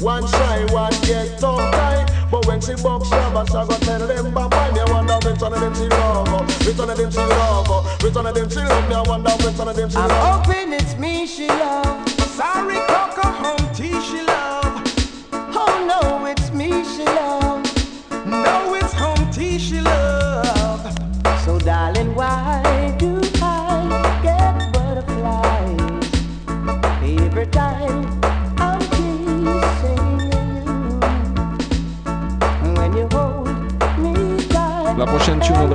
[0.02, 2.12] One shy, one get tongue tied.
[2.32, 4.72] But when she box rubber, she go tell them bye bye.
[4.72, 8.16] Me wonder which one of them she love, which one of them she love, which
[8.16, 8.90] one of them she love.
[8.90, 10.12] they wonder which one of them she love.
[10.12, 12.10] I'm hoping it's me she love.
[12.36, 14.01] Sorry, Coco Humpty.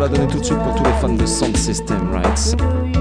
[0.08, 2.95] va donner tout de suite pour tous les fans de Sound System, right?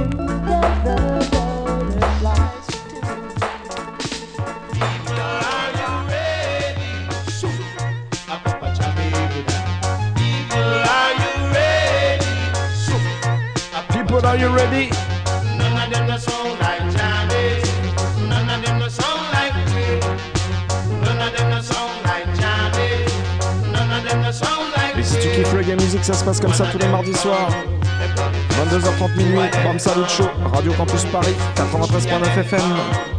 [25.25, 27.49] Tu kiffes le game music, ça se passe comme ça tous les mardis soirs.
[28.69, 33.14] 22h30 minuit, Bam Salut Show, Radio Campus Paris, 93.9 FM.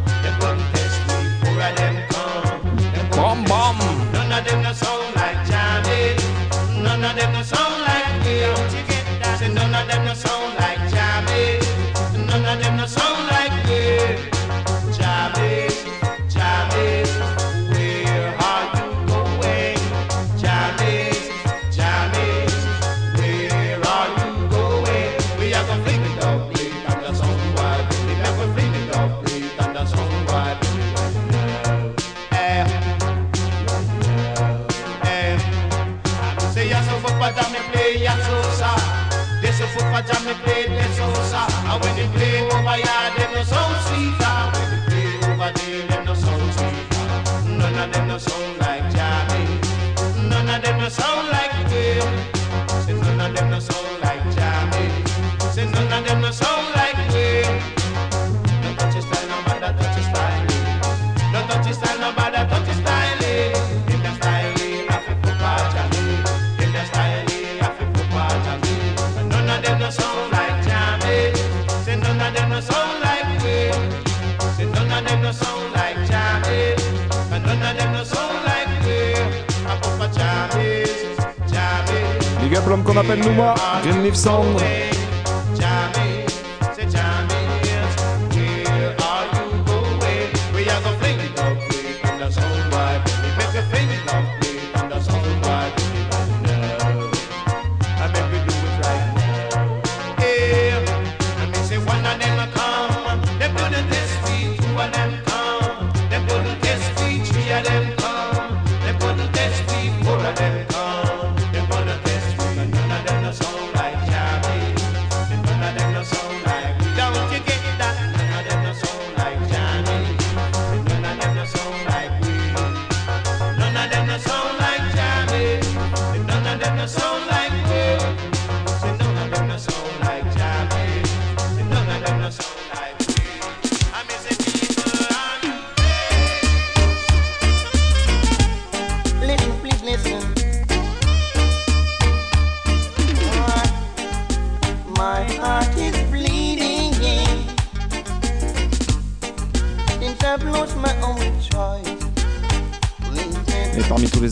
[83.06, 83.54] m'appelle Nouma,
[83.84, 84.60] j'ai une livre sombre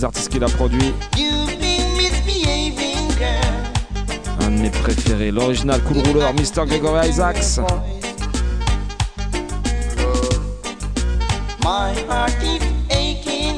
[0.04, 0.92] les artistes qu'il a produits.
[4.40, 6.66] Un de mes préférés, l'original Cool Rouleur, Mr.
[6.66, 7.58] Gregory Isaacs.
[11.62, 13.56] My heart keeps aching.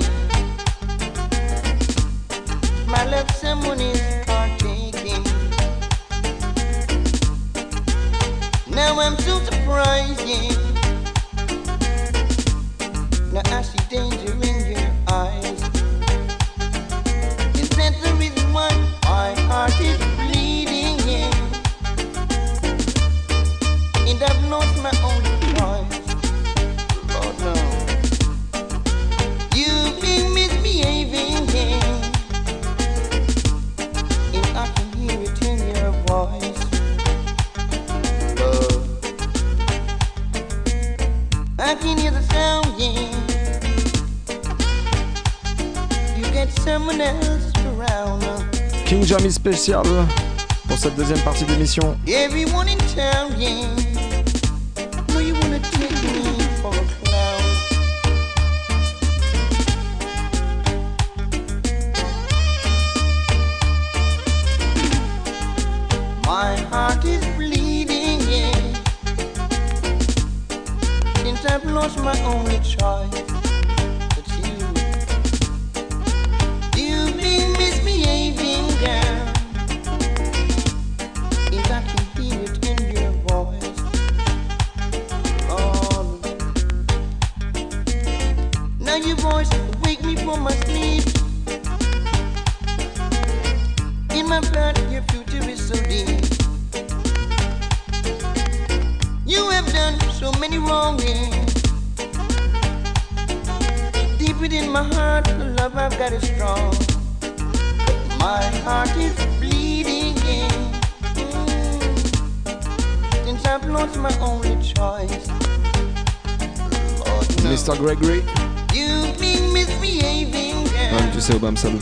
[2.86, 5.24] My love, someone is partaking.
[8.70, 10.54] Now I'm so surprising.
[13.32, 14.35] Now I see danger.
[49.46, 49.86] spéciale
[50.66, 51.96] pour cette deuxième partie d'émission.
[52.08, 52.66] Everyone.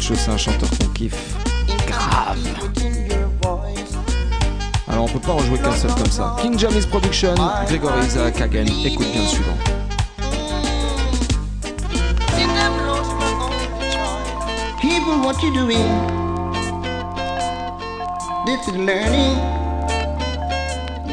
[0.05, 1.34] Nacho, c'est un chanteur qu'on kiffe.
[1.86, 2.36] Grave
[4.86, 6.36] Alors on peut pas en jouer qu'un seul comme ça.
[6.42, 7.34] King Jamis Production,
[7.66, 9.57] Grégory Isaac Hagen, écoute bien le suivant.
[14.78, 15.88] People, what you doing?
[18.44, 19.38] This is learning.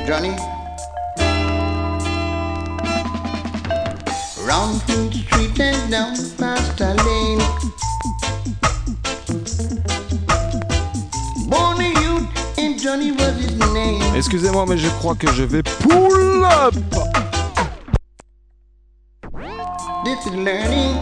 [0.06, 0.36] Johnny.
[4.46, 7.81] Round through the street and down past the lane.
[14.22, 16.76] Excusez-moi, mais je crois que je vais pull up.
[20.06, 20.96] This is Lenny.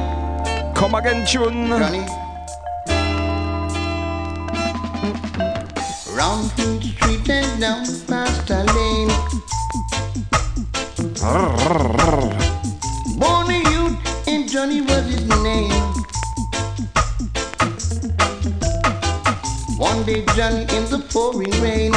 [0.74, 1.70] Come again, tune.
[6.16, 9.12] Round through the street and down past the lane.
[13.18, 13.98] Born a youth
[14.30, 15.74] and Johnny was his name.
[19.78, 21.92] One day Johnny in the pouring rain.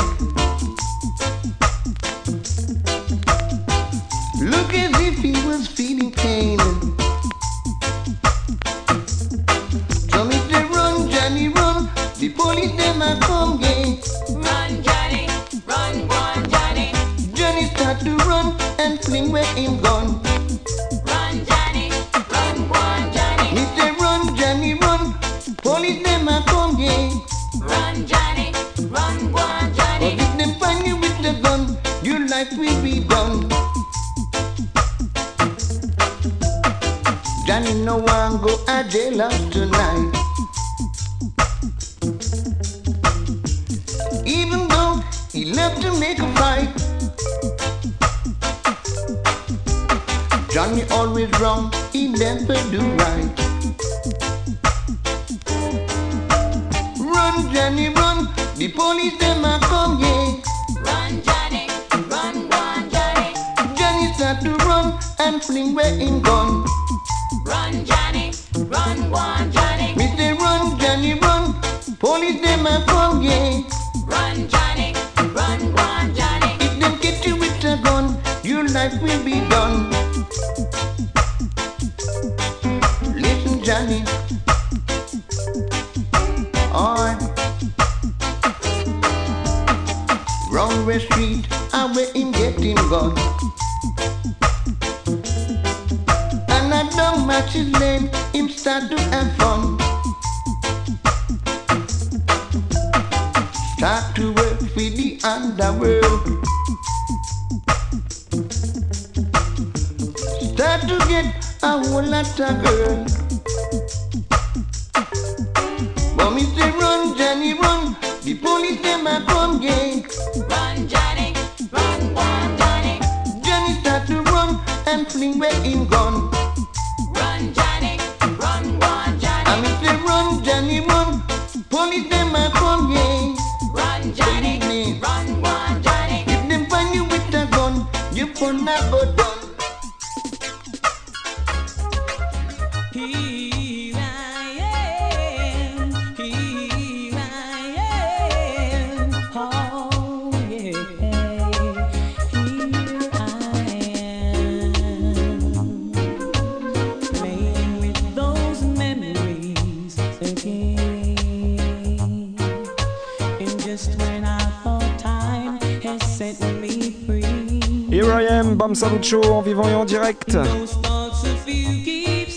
[168.82, 170.36] Salucho en vivant et en direct.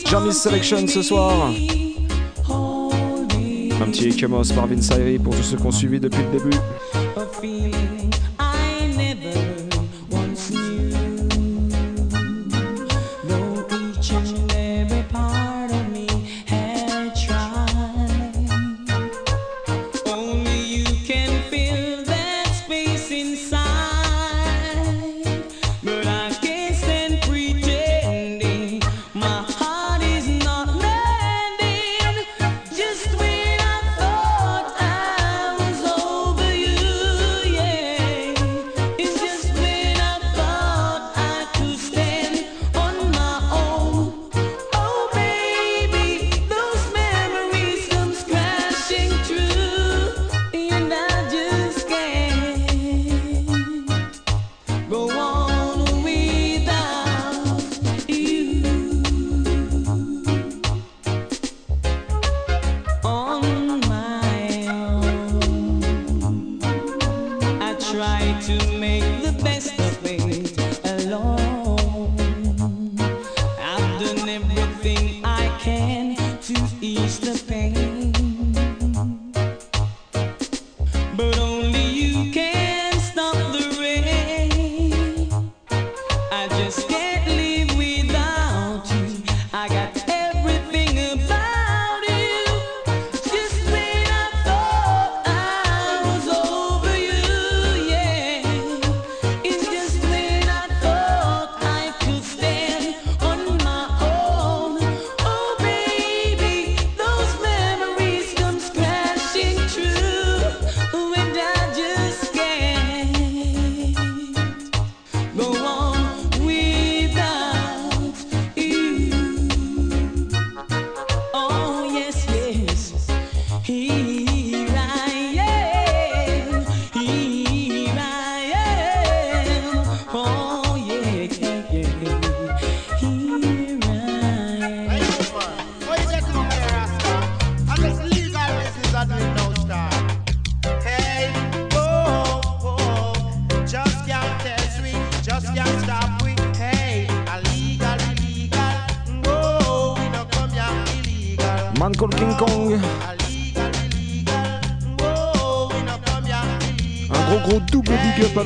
[0.05, 1.49] Jarmis Selection ce soir.
[3.81, 4.91] Un petit Ikemos par Vince
[5.23, 6.55] pour tous ceux qui ont suivi depuis le début.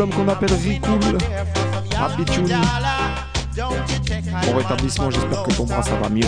[0.07, 1.17] qu'on appelle Ricoul,
[1.99, 2.55] Abitune.
[4.45, 6.25] Bon rétablissement, j'espère que ton bras ça va mieux.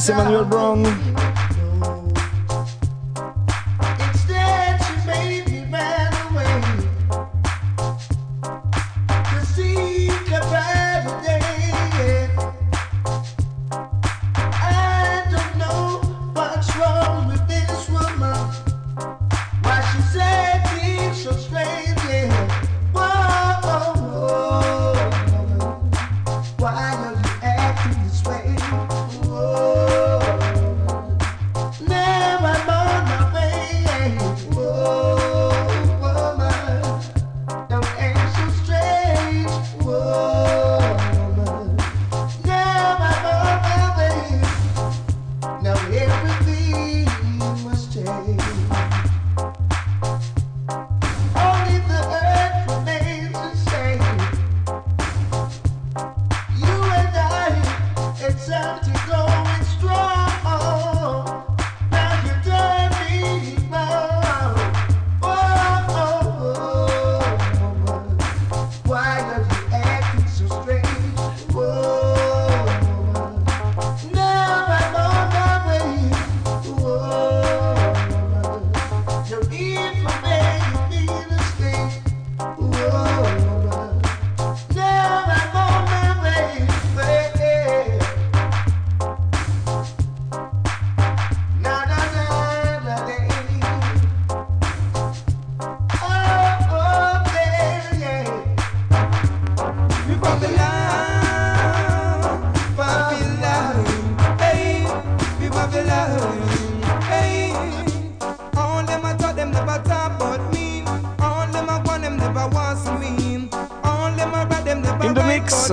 [0.00, 0.99] Dennis Emmanuel Brown.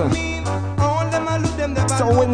[0.06, 0.38] Me.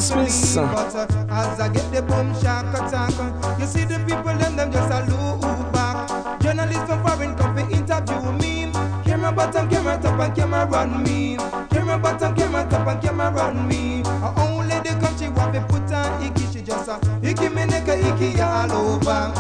[0.01, 0.57] Smith.
[0.57, 0.95] But
[1.31, 3.15] as I get the boom shock attack,
[3.59, 6.41] you see the people them them just a look back.
[6.41, 8.70] Journalists from foreign come to interview me.
[9.05, 11.36] Camera bottom, camera top, and camera run me.
[11.70, 14.03] Camera bottom, camera top, and camera run me.
[14.05, 17.97] Uh, only the country want to put on icky, she just a icky me nigga
[17.97, 19.32] icky all over.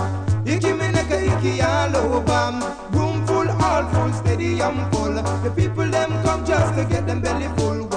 [0.46, 2.96] Icky me nigga icky all over.
[2.96, 5.12] Room full, all full, stadium full.
[5.42, 7.93] The people them come just to get them belly full.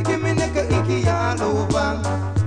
[0.00, 2.00] Icky me nigga icky all over.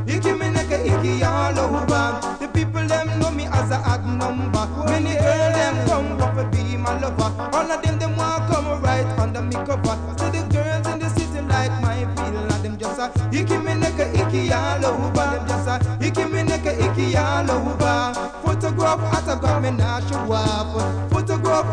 [0.07, 2.05] Icky me nigga icky all over.
[2.39, 4.65] The people them know me as a odd number.
[4.89, 7.30] Many girls them come up to be my lover.
[7.53, 9.97] All of them them want come right under me cover.
[10.17, 12.47] So the girls in the city like my feel.
[12.63, 15.13] Them just a icky me nigga icky all over.
[15.13, 18.13] Them just a icky me nigga icky all over.
[18.43, 21.11] Photograph autograph me nah show off.
[21.11, 21.65] Photograph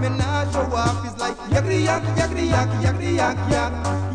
[0.00, 0.08] me
[0.72, 1.04] off.
[1.06, 4.07] It's like yak yak yak yak.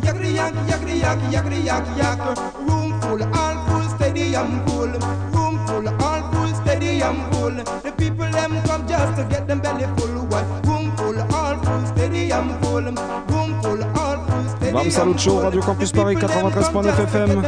[1.04, 2.18] Yak yak yak yak.
[2.66, 4.88] Room full, all full, stadium full.
[5.36, 7.56] Room full, all full, stadium full.
[7.84, 10.16] The people them come just to get them belly full.
[10.32, 10.46] What?
[10.66, 12.88] Room full, all full, stadium full.
[13.28, 17.44] Room full, all full, stadium Bam Salut Show, Radio Campus Paris 93.9 FM.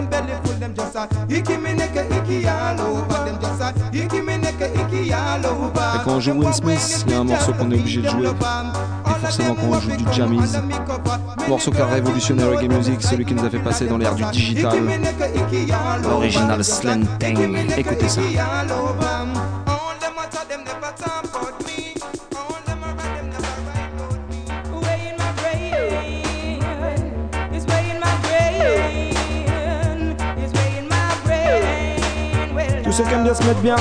[5.95, 8.09] Et quand on joue Will Smith, il y a un morceau qu'on est obligé de
[8.09, 8.27] jouer.
[8.27, 10.41] Et forcément quand on joue du jammies,
[11.49, 14.25] morceau qui a révolutionné reggae music, celui qui nous a fait passer dans l'ère du
[14.33, 14.79] digital,
[16.03, 17.57] l'original Slanting.
[17.77, 18.21] Écoutez ça.
[32.85, 33.77] Tous ceux qui aiment bien se mettre bien.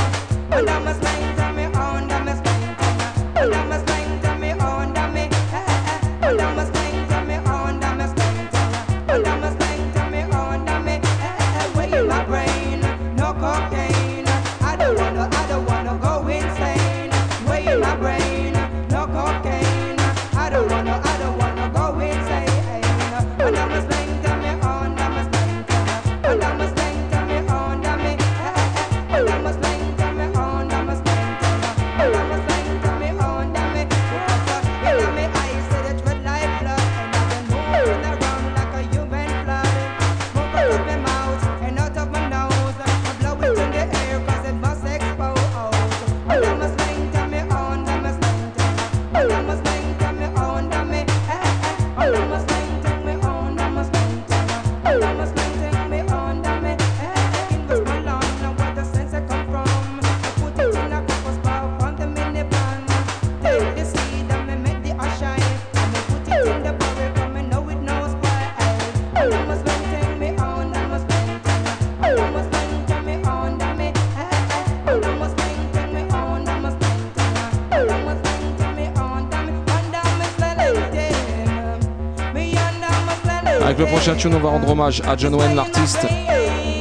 [84.06, 86.06] prochain tune, on va rendre hommage à John Wayne, l'artiste,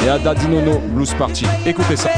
[0.04, 1.46] et à Daddy Nono, Blues Party.
[1.64, 2.10] Écoutez ça.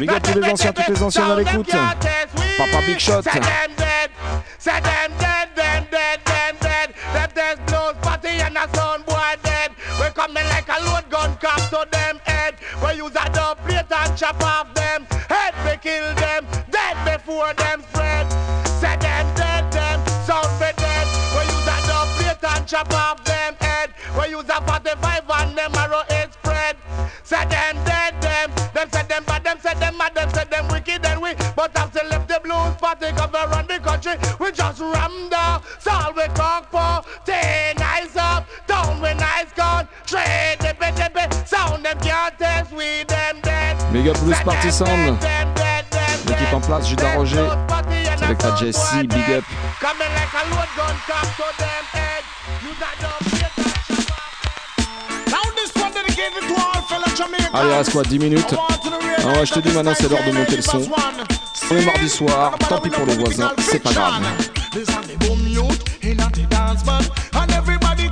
[0.00, 1.76] Big up tous les anciens, toutes les anciennes à l'écoute.
[2.60, 3.24] Papa Big Shot.
[3.24, 4.10] Say them dead,
[4.58, 6.94] say them dead, them dead, them dead.
[7.14, 9.70] Them dead Blues Party and a sound boy dead.
[9.98, 12.56] We coming like a load gun cock to them head.
[12.84, 15.54] We use a dub plate and chop off them head.
[15.64, 18.30] We kill them dead before them spread.
[18.76, 21.08] Say them dead, them sound be dead.
[21.32, 23.94] We use a dub plate and chop off them head.
[24.20, 26.29] We use a 45 and them arrow head.
[27.30, 28.50] Say them dead, them.
[28.74, 31.30] Them say them bad, them say them mad, them say them wicked and we.
[31.54, 34.14] But still left the blues party cover run the country.
[34.40, 37.06] We just ram down, solve we conk for.
[37.24, 39.86] Take eyes up, down when eyes gone.
[40.06, 41.32] Trade the bit, the bit.
[41.46, 43.78] Sound them can't test we them dead.
[43.92, 45.16] Big up Blues Party Sound.
[46.26, 47.46] L'équipe en place, Judas Roger.
[48.22, 49.44] Avec la Jessie, Big up.
[49.78, 52.24] Coming like a load gun cock to them head.
[52.64, 53.29] You got the
[57.52, 58.54] Allez, reste quoi 10 minutes.
[59.18, 60.82] Ah je te dis maintenant, c'est l'heure de monter le son.
[61.70, 64.22] On est mardi soir, tant pis pour les voisins, c'est pas grave.
[64.72, 67.02] This and the boom youth in at the dance man
[67.34, 68.08] And everybody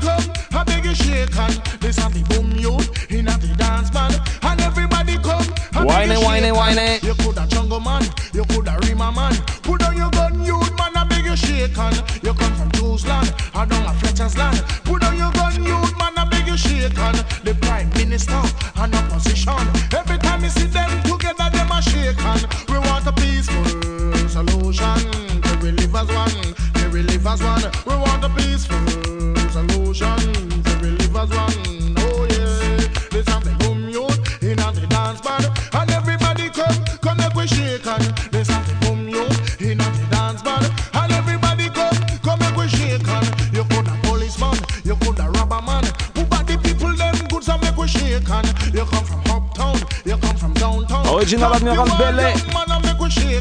[51.68, 52.34] Général Bellet.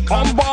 [0.09, 0.46] En bas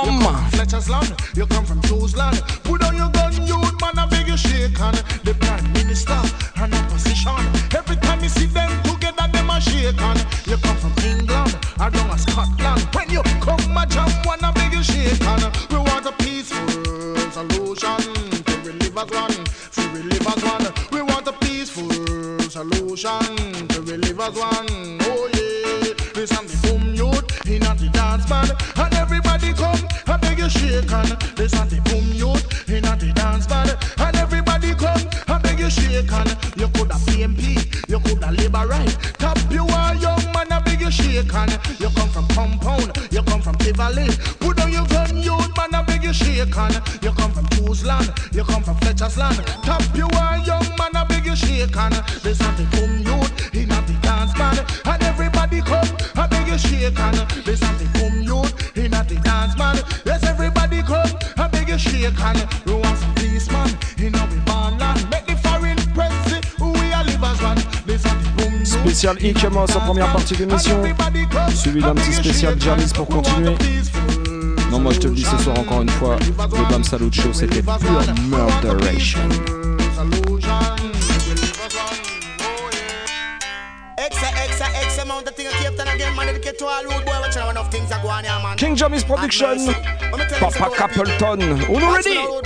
[69.24, 70.82] Hit commence en première partie d'émission.
[71.55, 73.56] Celui d'un petit spécial Jarvis pour continuer.
[74.70, 77.32] Non, moi je te le dis ce soir encore une fois, le Bam Salut Show
[77.32, 77.78] c'était pure
[78.28, 79.20] murderation.
[88.59, 89.56] King Jamis Production,
[90.38, 91.38] Papa Capleton,
[91.70, 92.43] on est ready!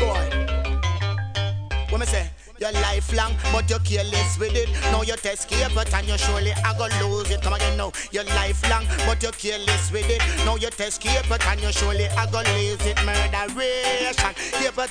[3.59, 4.71] But you're careless with it.
[4.93, 7.43] Now you test it and you surely are gonna lose it.
[7.43, 7.91] Come again now.
[8.13, 10.23] You're lifelong, but you're careless with it.
[10.47, 12.97] Now you test it and you surely are gonna lose it.
[13.05, 14.35] Murderation,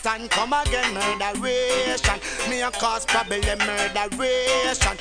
[0.06, 0.94] and come again.
[0.94, 2.20] Murderation,
[2.50, 3.40] me a cause problem.
[3.40, 4.98] Murderation,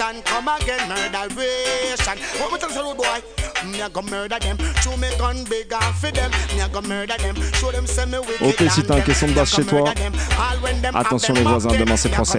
[0.00, 0.86] and come again.
[0.86, 2.18] Murderation.
[2.38, 3.37] What tell you, rude boy?
[8.40, 9.92] Ok, si t'as un caisson de basse chez toi,
[10.94, 12.38] attention les voisins, demain c'est français.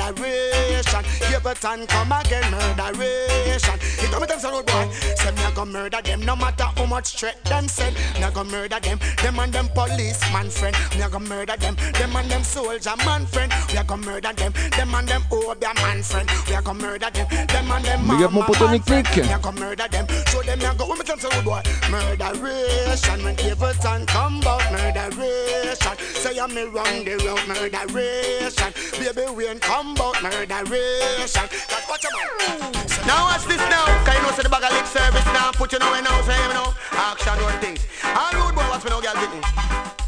[0.00, 1.04] murderation.
[1.34, 3.78] Everton come again, murderation.
[4.00, 4.88] He told me them's a road boy.
[5.16, 7.94] Said me I go murder them, no matter how much threat them said.
[8.14, 10.76] Me I go murder them, them and them policeman friend.
[10.96, 13.52] Me I go murder them, them and them soldier man friend.
[13.70, 16.28] We are gonna murder them, them and them obia man friend.
[16.48, 19.06] We are gonna murder them, them and them mama man friend.
[19.16, 21.44] Me I go murder them, show them me I go with me them's a road
[21.44, 21.62] boy.
[21.90, 25.96] Murderation when Everton come bout murderation.
[25.98, 28.72] Say I'm me wrong, they wrong murderation.
[28.98, 31.46] Baby Wayne come about murderation.
[31.68, 32.72] That's what you man.
[33.06, 35.50] Now watch this now, cause you know say the bag of lip service now.
[35.52, 36.74] Put you know in now, say you know.
[36.92, 37.80] Action one things.
[38.04, 39.40] All road boy, watch me now, girl, with me.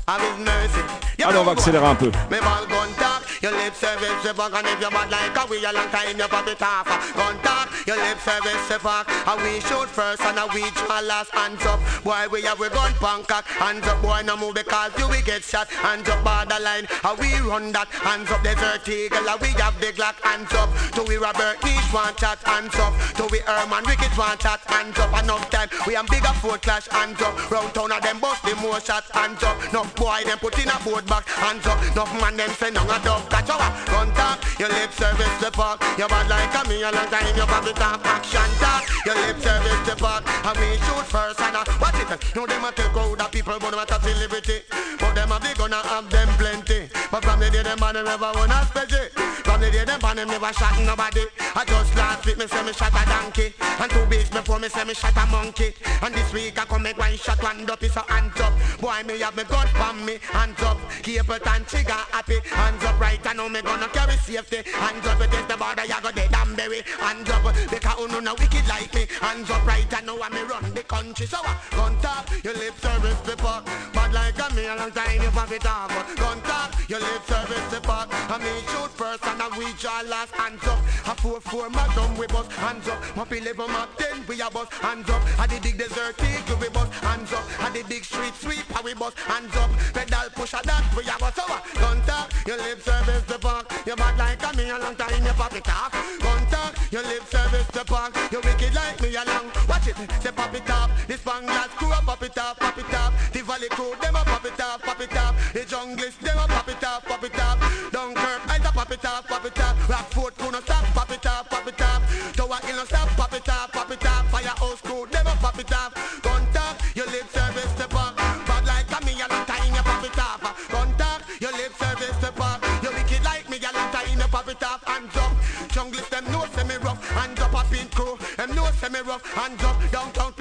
[0.09, 0.83] Have his mercy.
[1.19, 2.07] You Allez, on va accélérer un peu.
[2.31, 5.43] me ball gun talk, your lip service the fuck and if you bad like a
[5.51, 6.87] we a long time you pop it off.
[7.15, 11.01] Gun talk, your lip service the fuck and we shoot first and a we draw
[11.03, 11.81] last hands up.
[12.05, 14.01] Boy we have we gun pancake hands up.
[14.01, 16.87] Boy no move because you we get shot hands up borderline.
[17.03, 20.71] And we run that hands up desert eagle and we have the Glock hands up.
[20.95, 22.95] To we Robert Niche one chat hands up.
[23.19, 25.11] To we Herman Ricketts one chat hands up.
[25.19, 27.35] Enough time we am bigger foot clash hands up.
[27.51, 29.59] Round town of them bust the more shots hands up.
[29.73, 31.79] No boy them put in a board back hands up.
[31.97, 34.37] No man them send on a dog catch our gun talk.
[34.61, 35.81] Your lip service the fuck.
[35.97, 37.35] You bad like a me a long time.
[37.35, 38.85] You probably talk action talk.
[39.07, 40.23] Your lip service the fuck.
[40.45, 42.13] And we shoot first and uh, watch it.
[42.37, 44.59] No them a take out the people but them a the liberty.
[45.01, 46.82] But them a big gonna have them plenty.
[47.13, 49.05] But from the day them man never wanna special.
[49.45, 51.21] From the day them man never shot nobody.
[51.55, 53.53] I just last week me say me shot a donkey.
[53.61, 55.75] And two weeks before me say me shot a monkey.
[56.01, 58.55] And this week I come make one shot one is a hands up.
[58.81, 60.79] Boy me have me gun from me hands up.
[61.03, 62.41] Keep it and trigger happy.
[62.49, 64.65] Hands up right I know me gonna carry safety.
[64.73, 66.81] Hands up against the border you go dead and bury.
[66.97, 69.05] Hands up because you know no wicked like me.
[69.21, 71.27] Hands up right I know I me run the country.
[71.27, 73.69] So uh, gun talk your lip service the fuck.
[73.93, 75.93] Bad like a me a long time you pop it off.
[76.17, 78.09] Gun talk your lip service the fuck.
[78.31, 80.33] I me shoot first and I we draw last.
[80.33, 80.79] Hands up.
[81.11, 82.51] A four four magnum we bust.
[82.53, 82.99] Hands up.
[83.17, 84.73] My eleven mark ten we a bust.
[84.75, 85.23] Hands up.
[85.39, 86.93] I the big desert eagle we bust.
[87.03, 87.45] Hands up.
[87.61, 89.19] I the big street sweeper we bust.
[89.19, 89.71] Hands up.
[89.93, 91.37] Pedal push a dance we a bust.
[91.37, 91.45] So
[91.81, 93.67] gun talk your lip service the fuck.
[93.87, 95.93] You bad like a me a long time you pop it off.
[96.23, 98.15] Gun talk your lip service the fuck.
[98.31, 99.51] You wicked like me a long.
[99.69, 99.97] Watch it.
[100.23, 100.91] Say pop it off.
[101.07, 102.59] This bangladesh crew a pop it off.
[102.59, 103.13] Pop it off.
[103.33, 104.83] The valley crew them a pop it off.
[104.83, 105.35] Pop it off.
[105.53, 107.05] The junglist them a pop it off.
[107.05, 107.59] Pop it off.
[107.91, 109.27] Dunkirk I a pop it off.
[109.27, 109.89] Pop it off.
[109.89, 110.85] Rockford crew no stop.
[110.95, 111.49] Pop it off.
[111.49, 112.03] Pop it off.
[112.37, 113.09] Tower Hill no stop.
[113.17, 113.73] Pop it off.
[113.73, 114.31] Pop it off.
[114.31, 115.93] Firehouse crew a pop it off.
[116.23, 118.17] Gun talk your lip service the fuck.
[118.17, 120.69] Bad like a me a long time you pop it off.
[120.71, 122.61] Gun talk your lip service the fuck.
[122.83, 124.85] You wicked like me a long time you pop it off.
[124.85, 125.33] Hands up.
[125.73, 127.01] Junglist them say me rough.
[127.11, 128.19] Hands up a pin crew.
[128.37, 128.51] Them
[128.81, 129.25] say me rough.
[129.33, 129.77] Hands up.
[129.91, 130.32] Downtown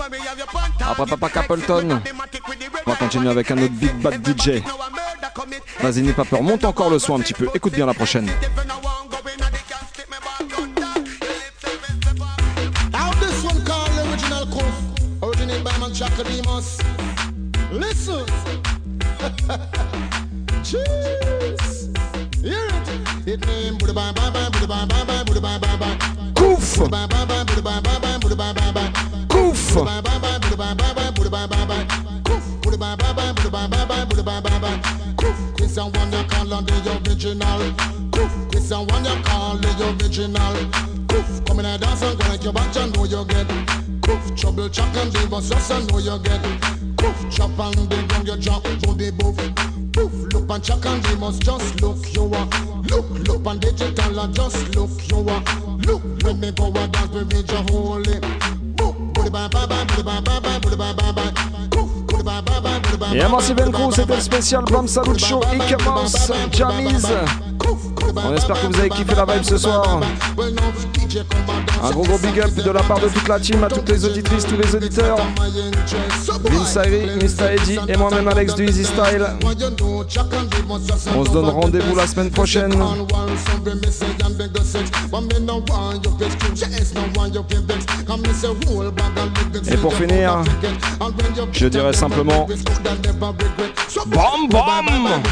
[0.00, 2.00] When we have your punt Après Papa Capleton,
[2.86, 4.62] on va continuer avec un autre Big Bad DJ.
[5.80, 7.48] Vas-y, n'aie pas peur, monte encore le son un petit peu.
[7.54, 8.30] Écoute bien la prochaine.
[64.20, 67.06] Spécial Bam Salut Show, Ikemas, Jamiz.
[68.16, 70.00] On espère que vous avez kiffé la vibe ce soir.
[71.82, 74.04] Un gros gros big up de la part de toute la team, à toutes les
[74.04, 75.18] auditrices, tous les auditeurs.
[76.66, 77.54] Mr.
[77.54, 79.26] Eddie et moi-même Alex du Easy Style.
[81.16, 82.74] On se donne rendez-vous la semaine prochaine.
[89.66, 90.42] Et pour finir,
[91.52, 92.46] je dirais simplement
[94.06, 95.22] Bam Bam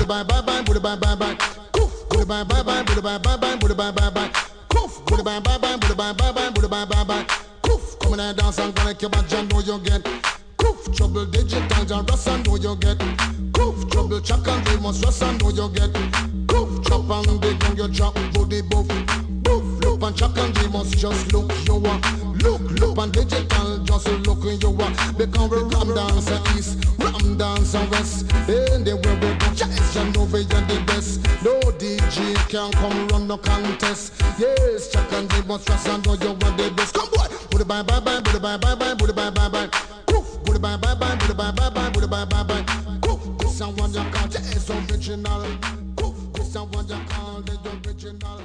[8.08, 10.02] Come and dance and connect your badge and know you get
[10.56, 12.98] Coof, trouble digital and rust and know you get
[13.52, 15.92] Coof, trouble chuck and we must rust and know you get
[16.46, 18.88] Coof, chop and big and you drop body buff.
[19.42, 22.00] Boof, look and Chuck and J must just look you are.
[22.36, 25.12] Look, look and digital just look you are.
[25.12, 28.30] Because we ram dance east, ram dance and west.
[28.48, 31.20] Anywhere we go, yes, you know we are the best.
[31.44, 34.14] No DJ can come run no contest.
[34.38, 36.94] Yes, Chuck and J must trust and know you are the best.
[36.94, 39.68] Come boy, booty bye bye bye, booty bye bye bye, booty bye bye bye.
[40.06, 42.64] Poof, booty bye bye bye, booty bye bye bye, booty bye bye bye.
[43.02, 45.44] Poof, this one you call the original.
[45.96, 47.54] Poof, this one you call the
[47.88, 48.42] original.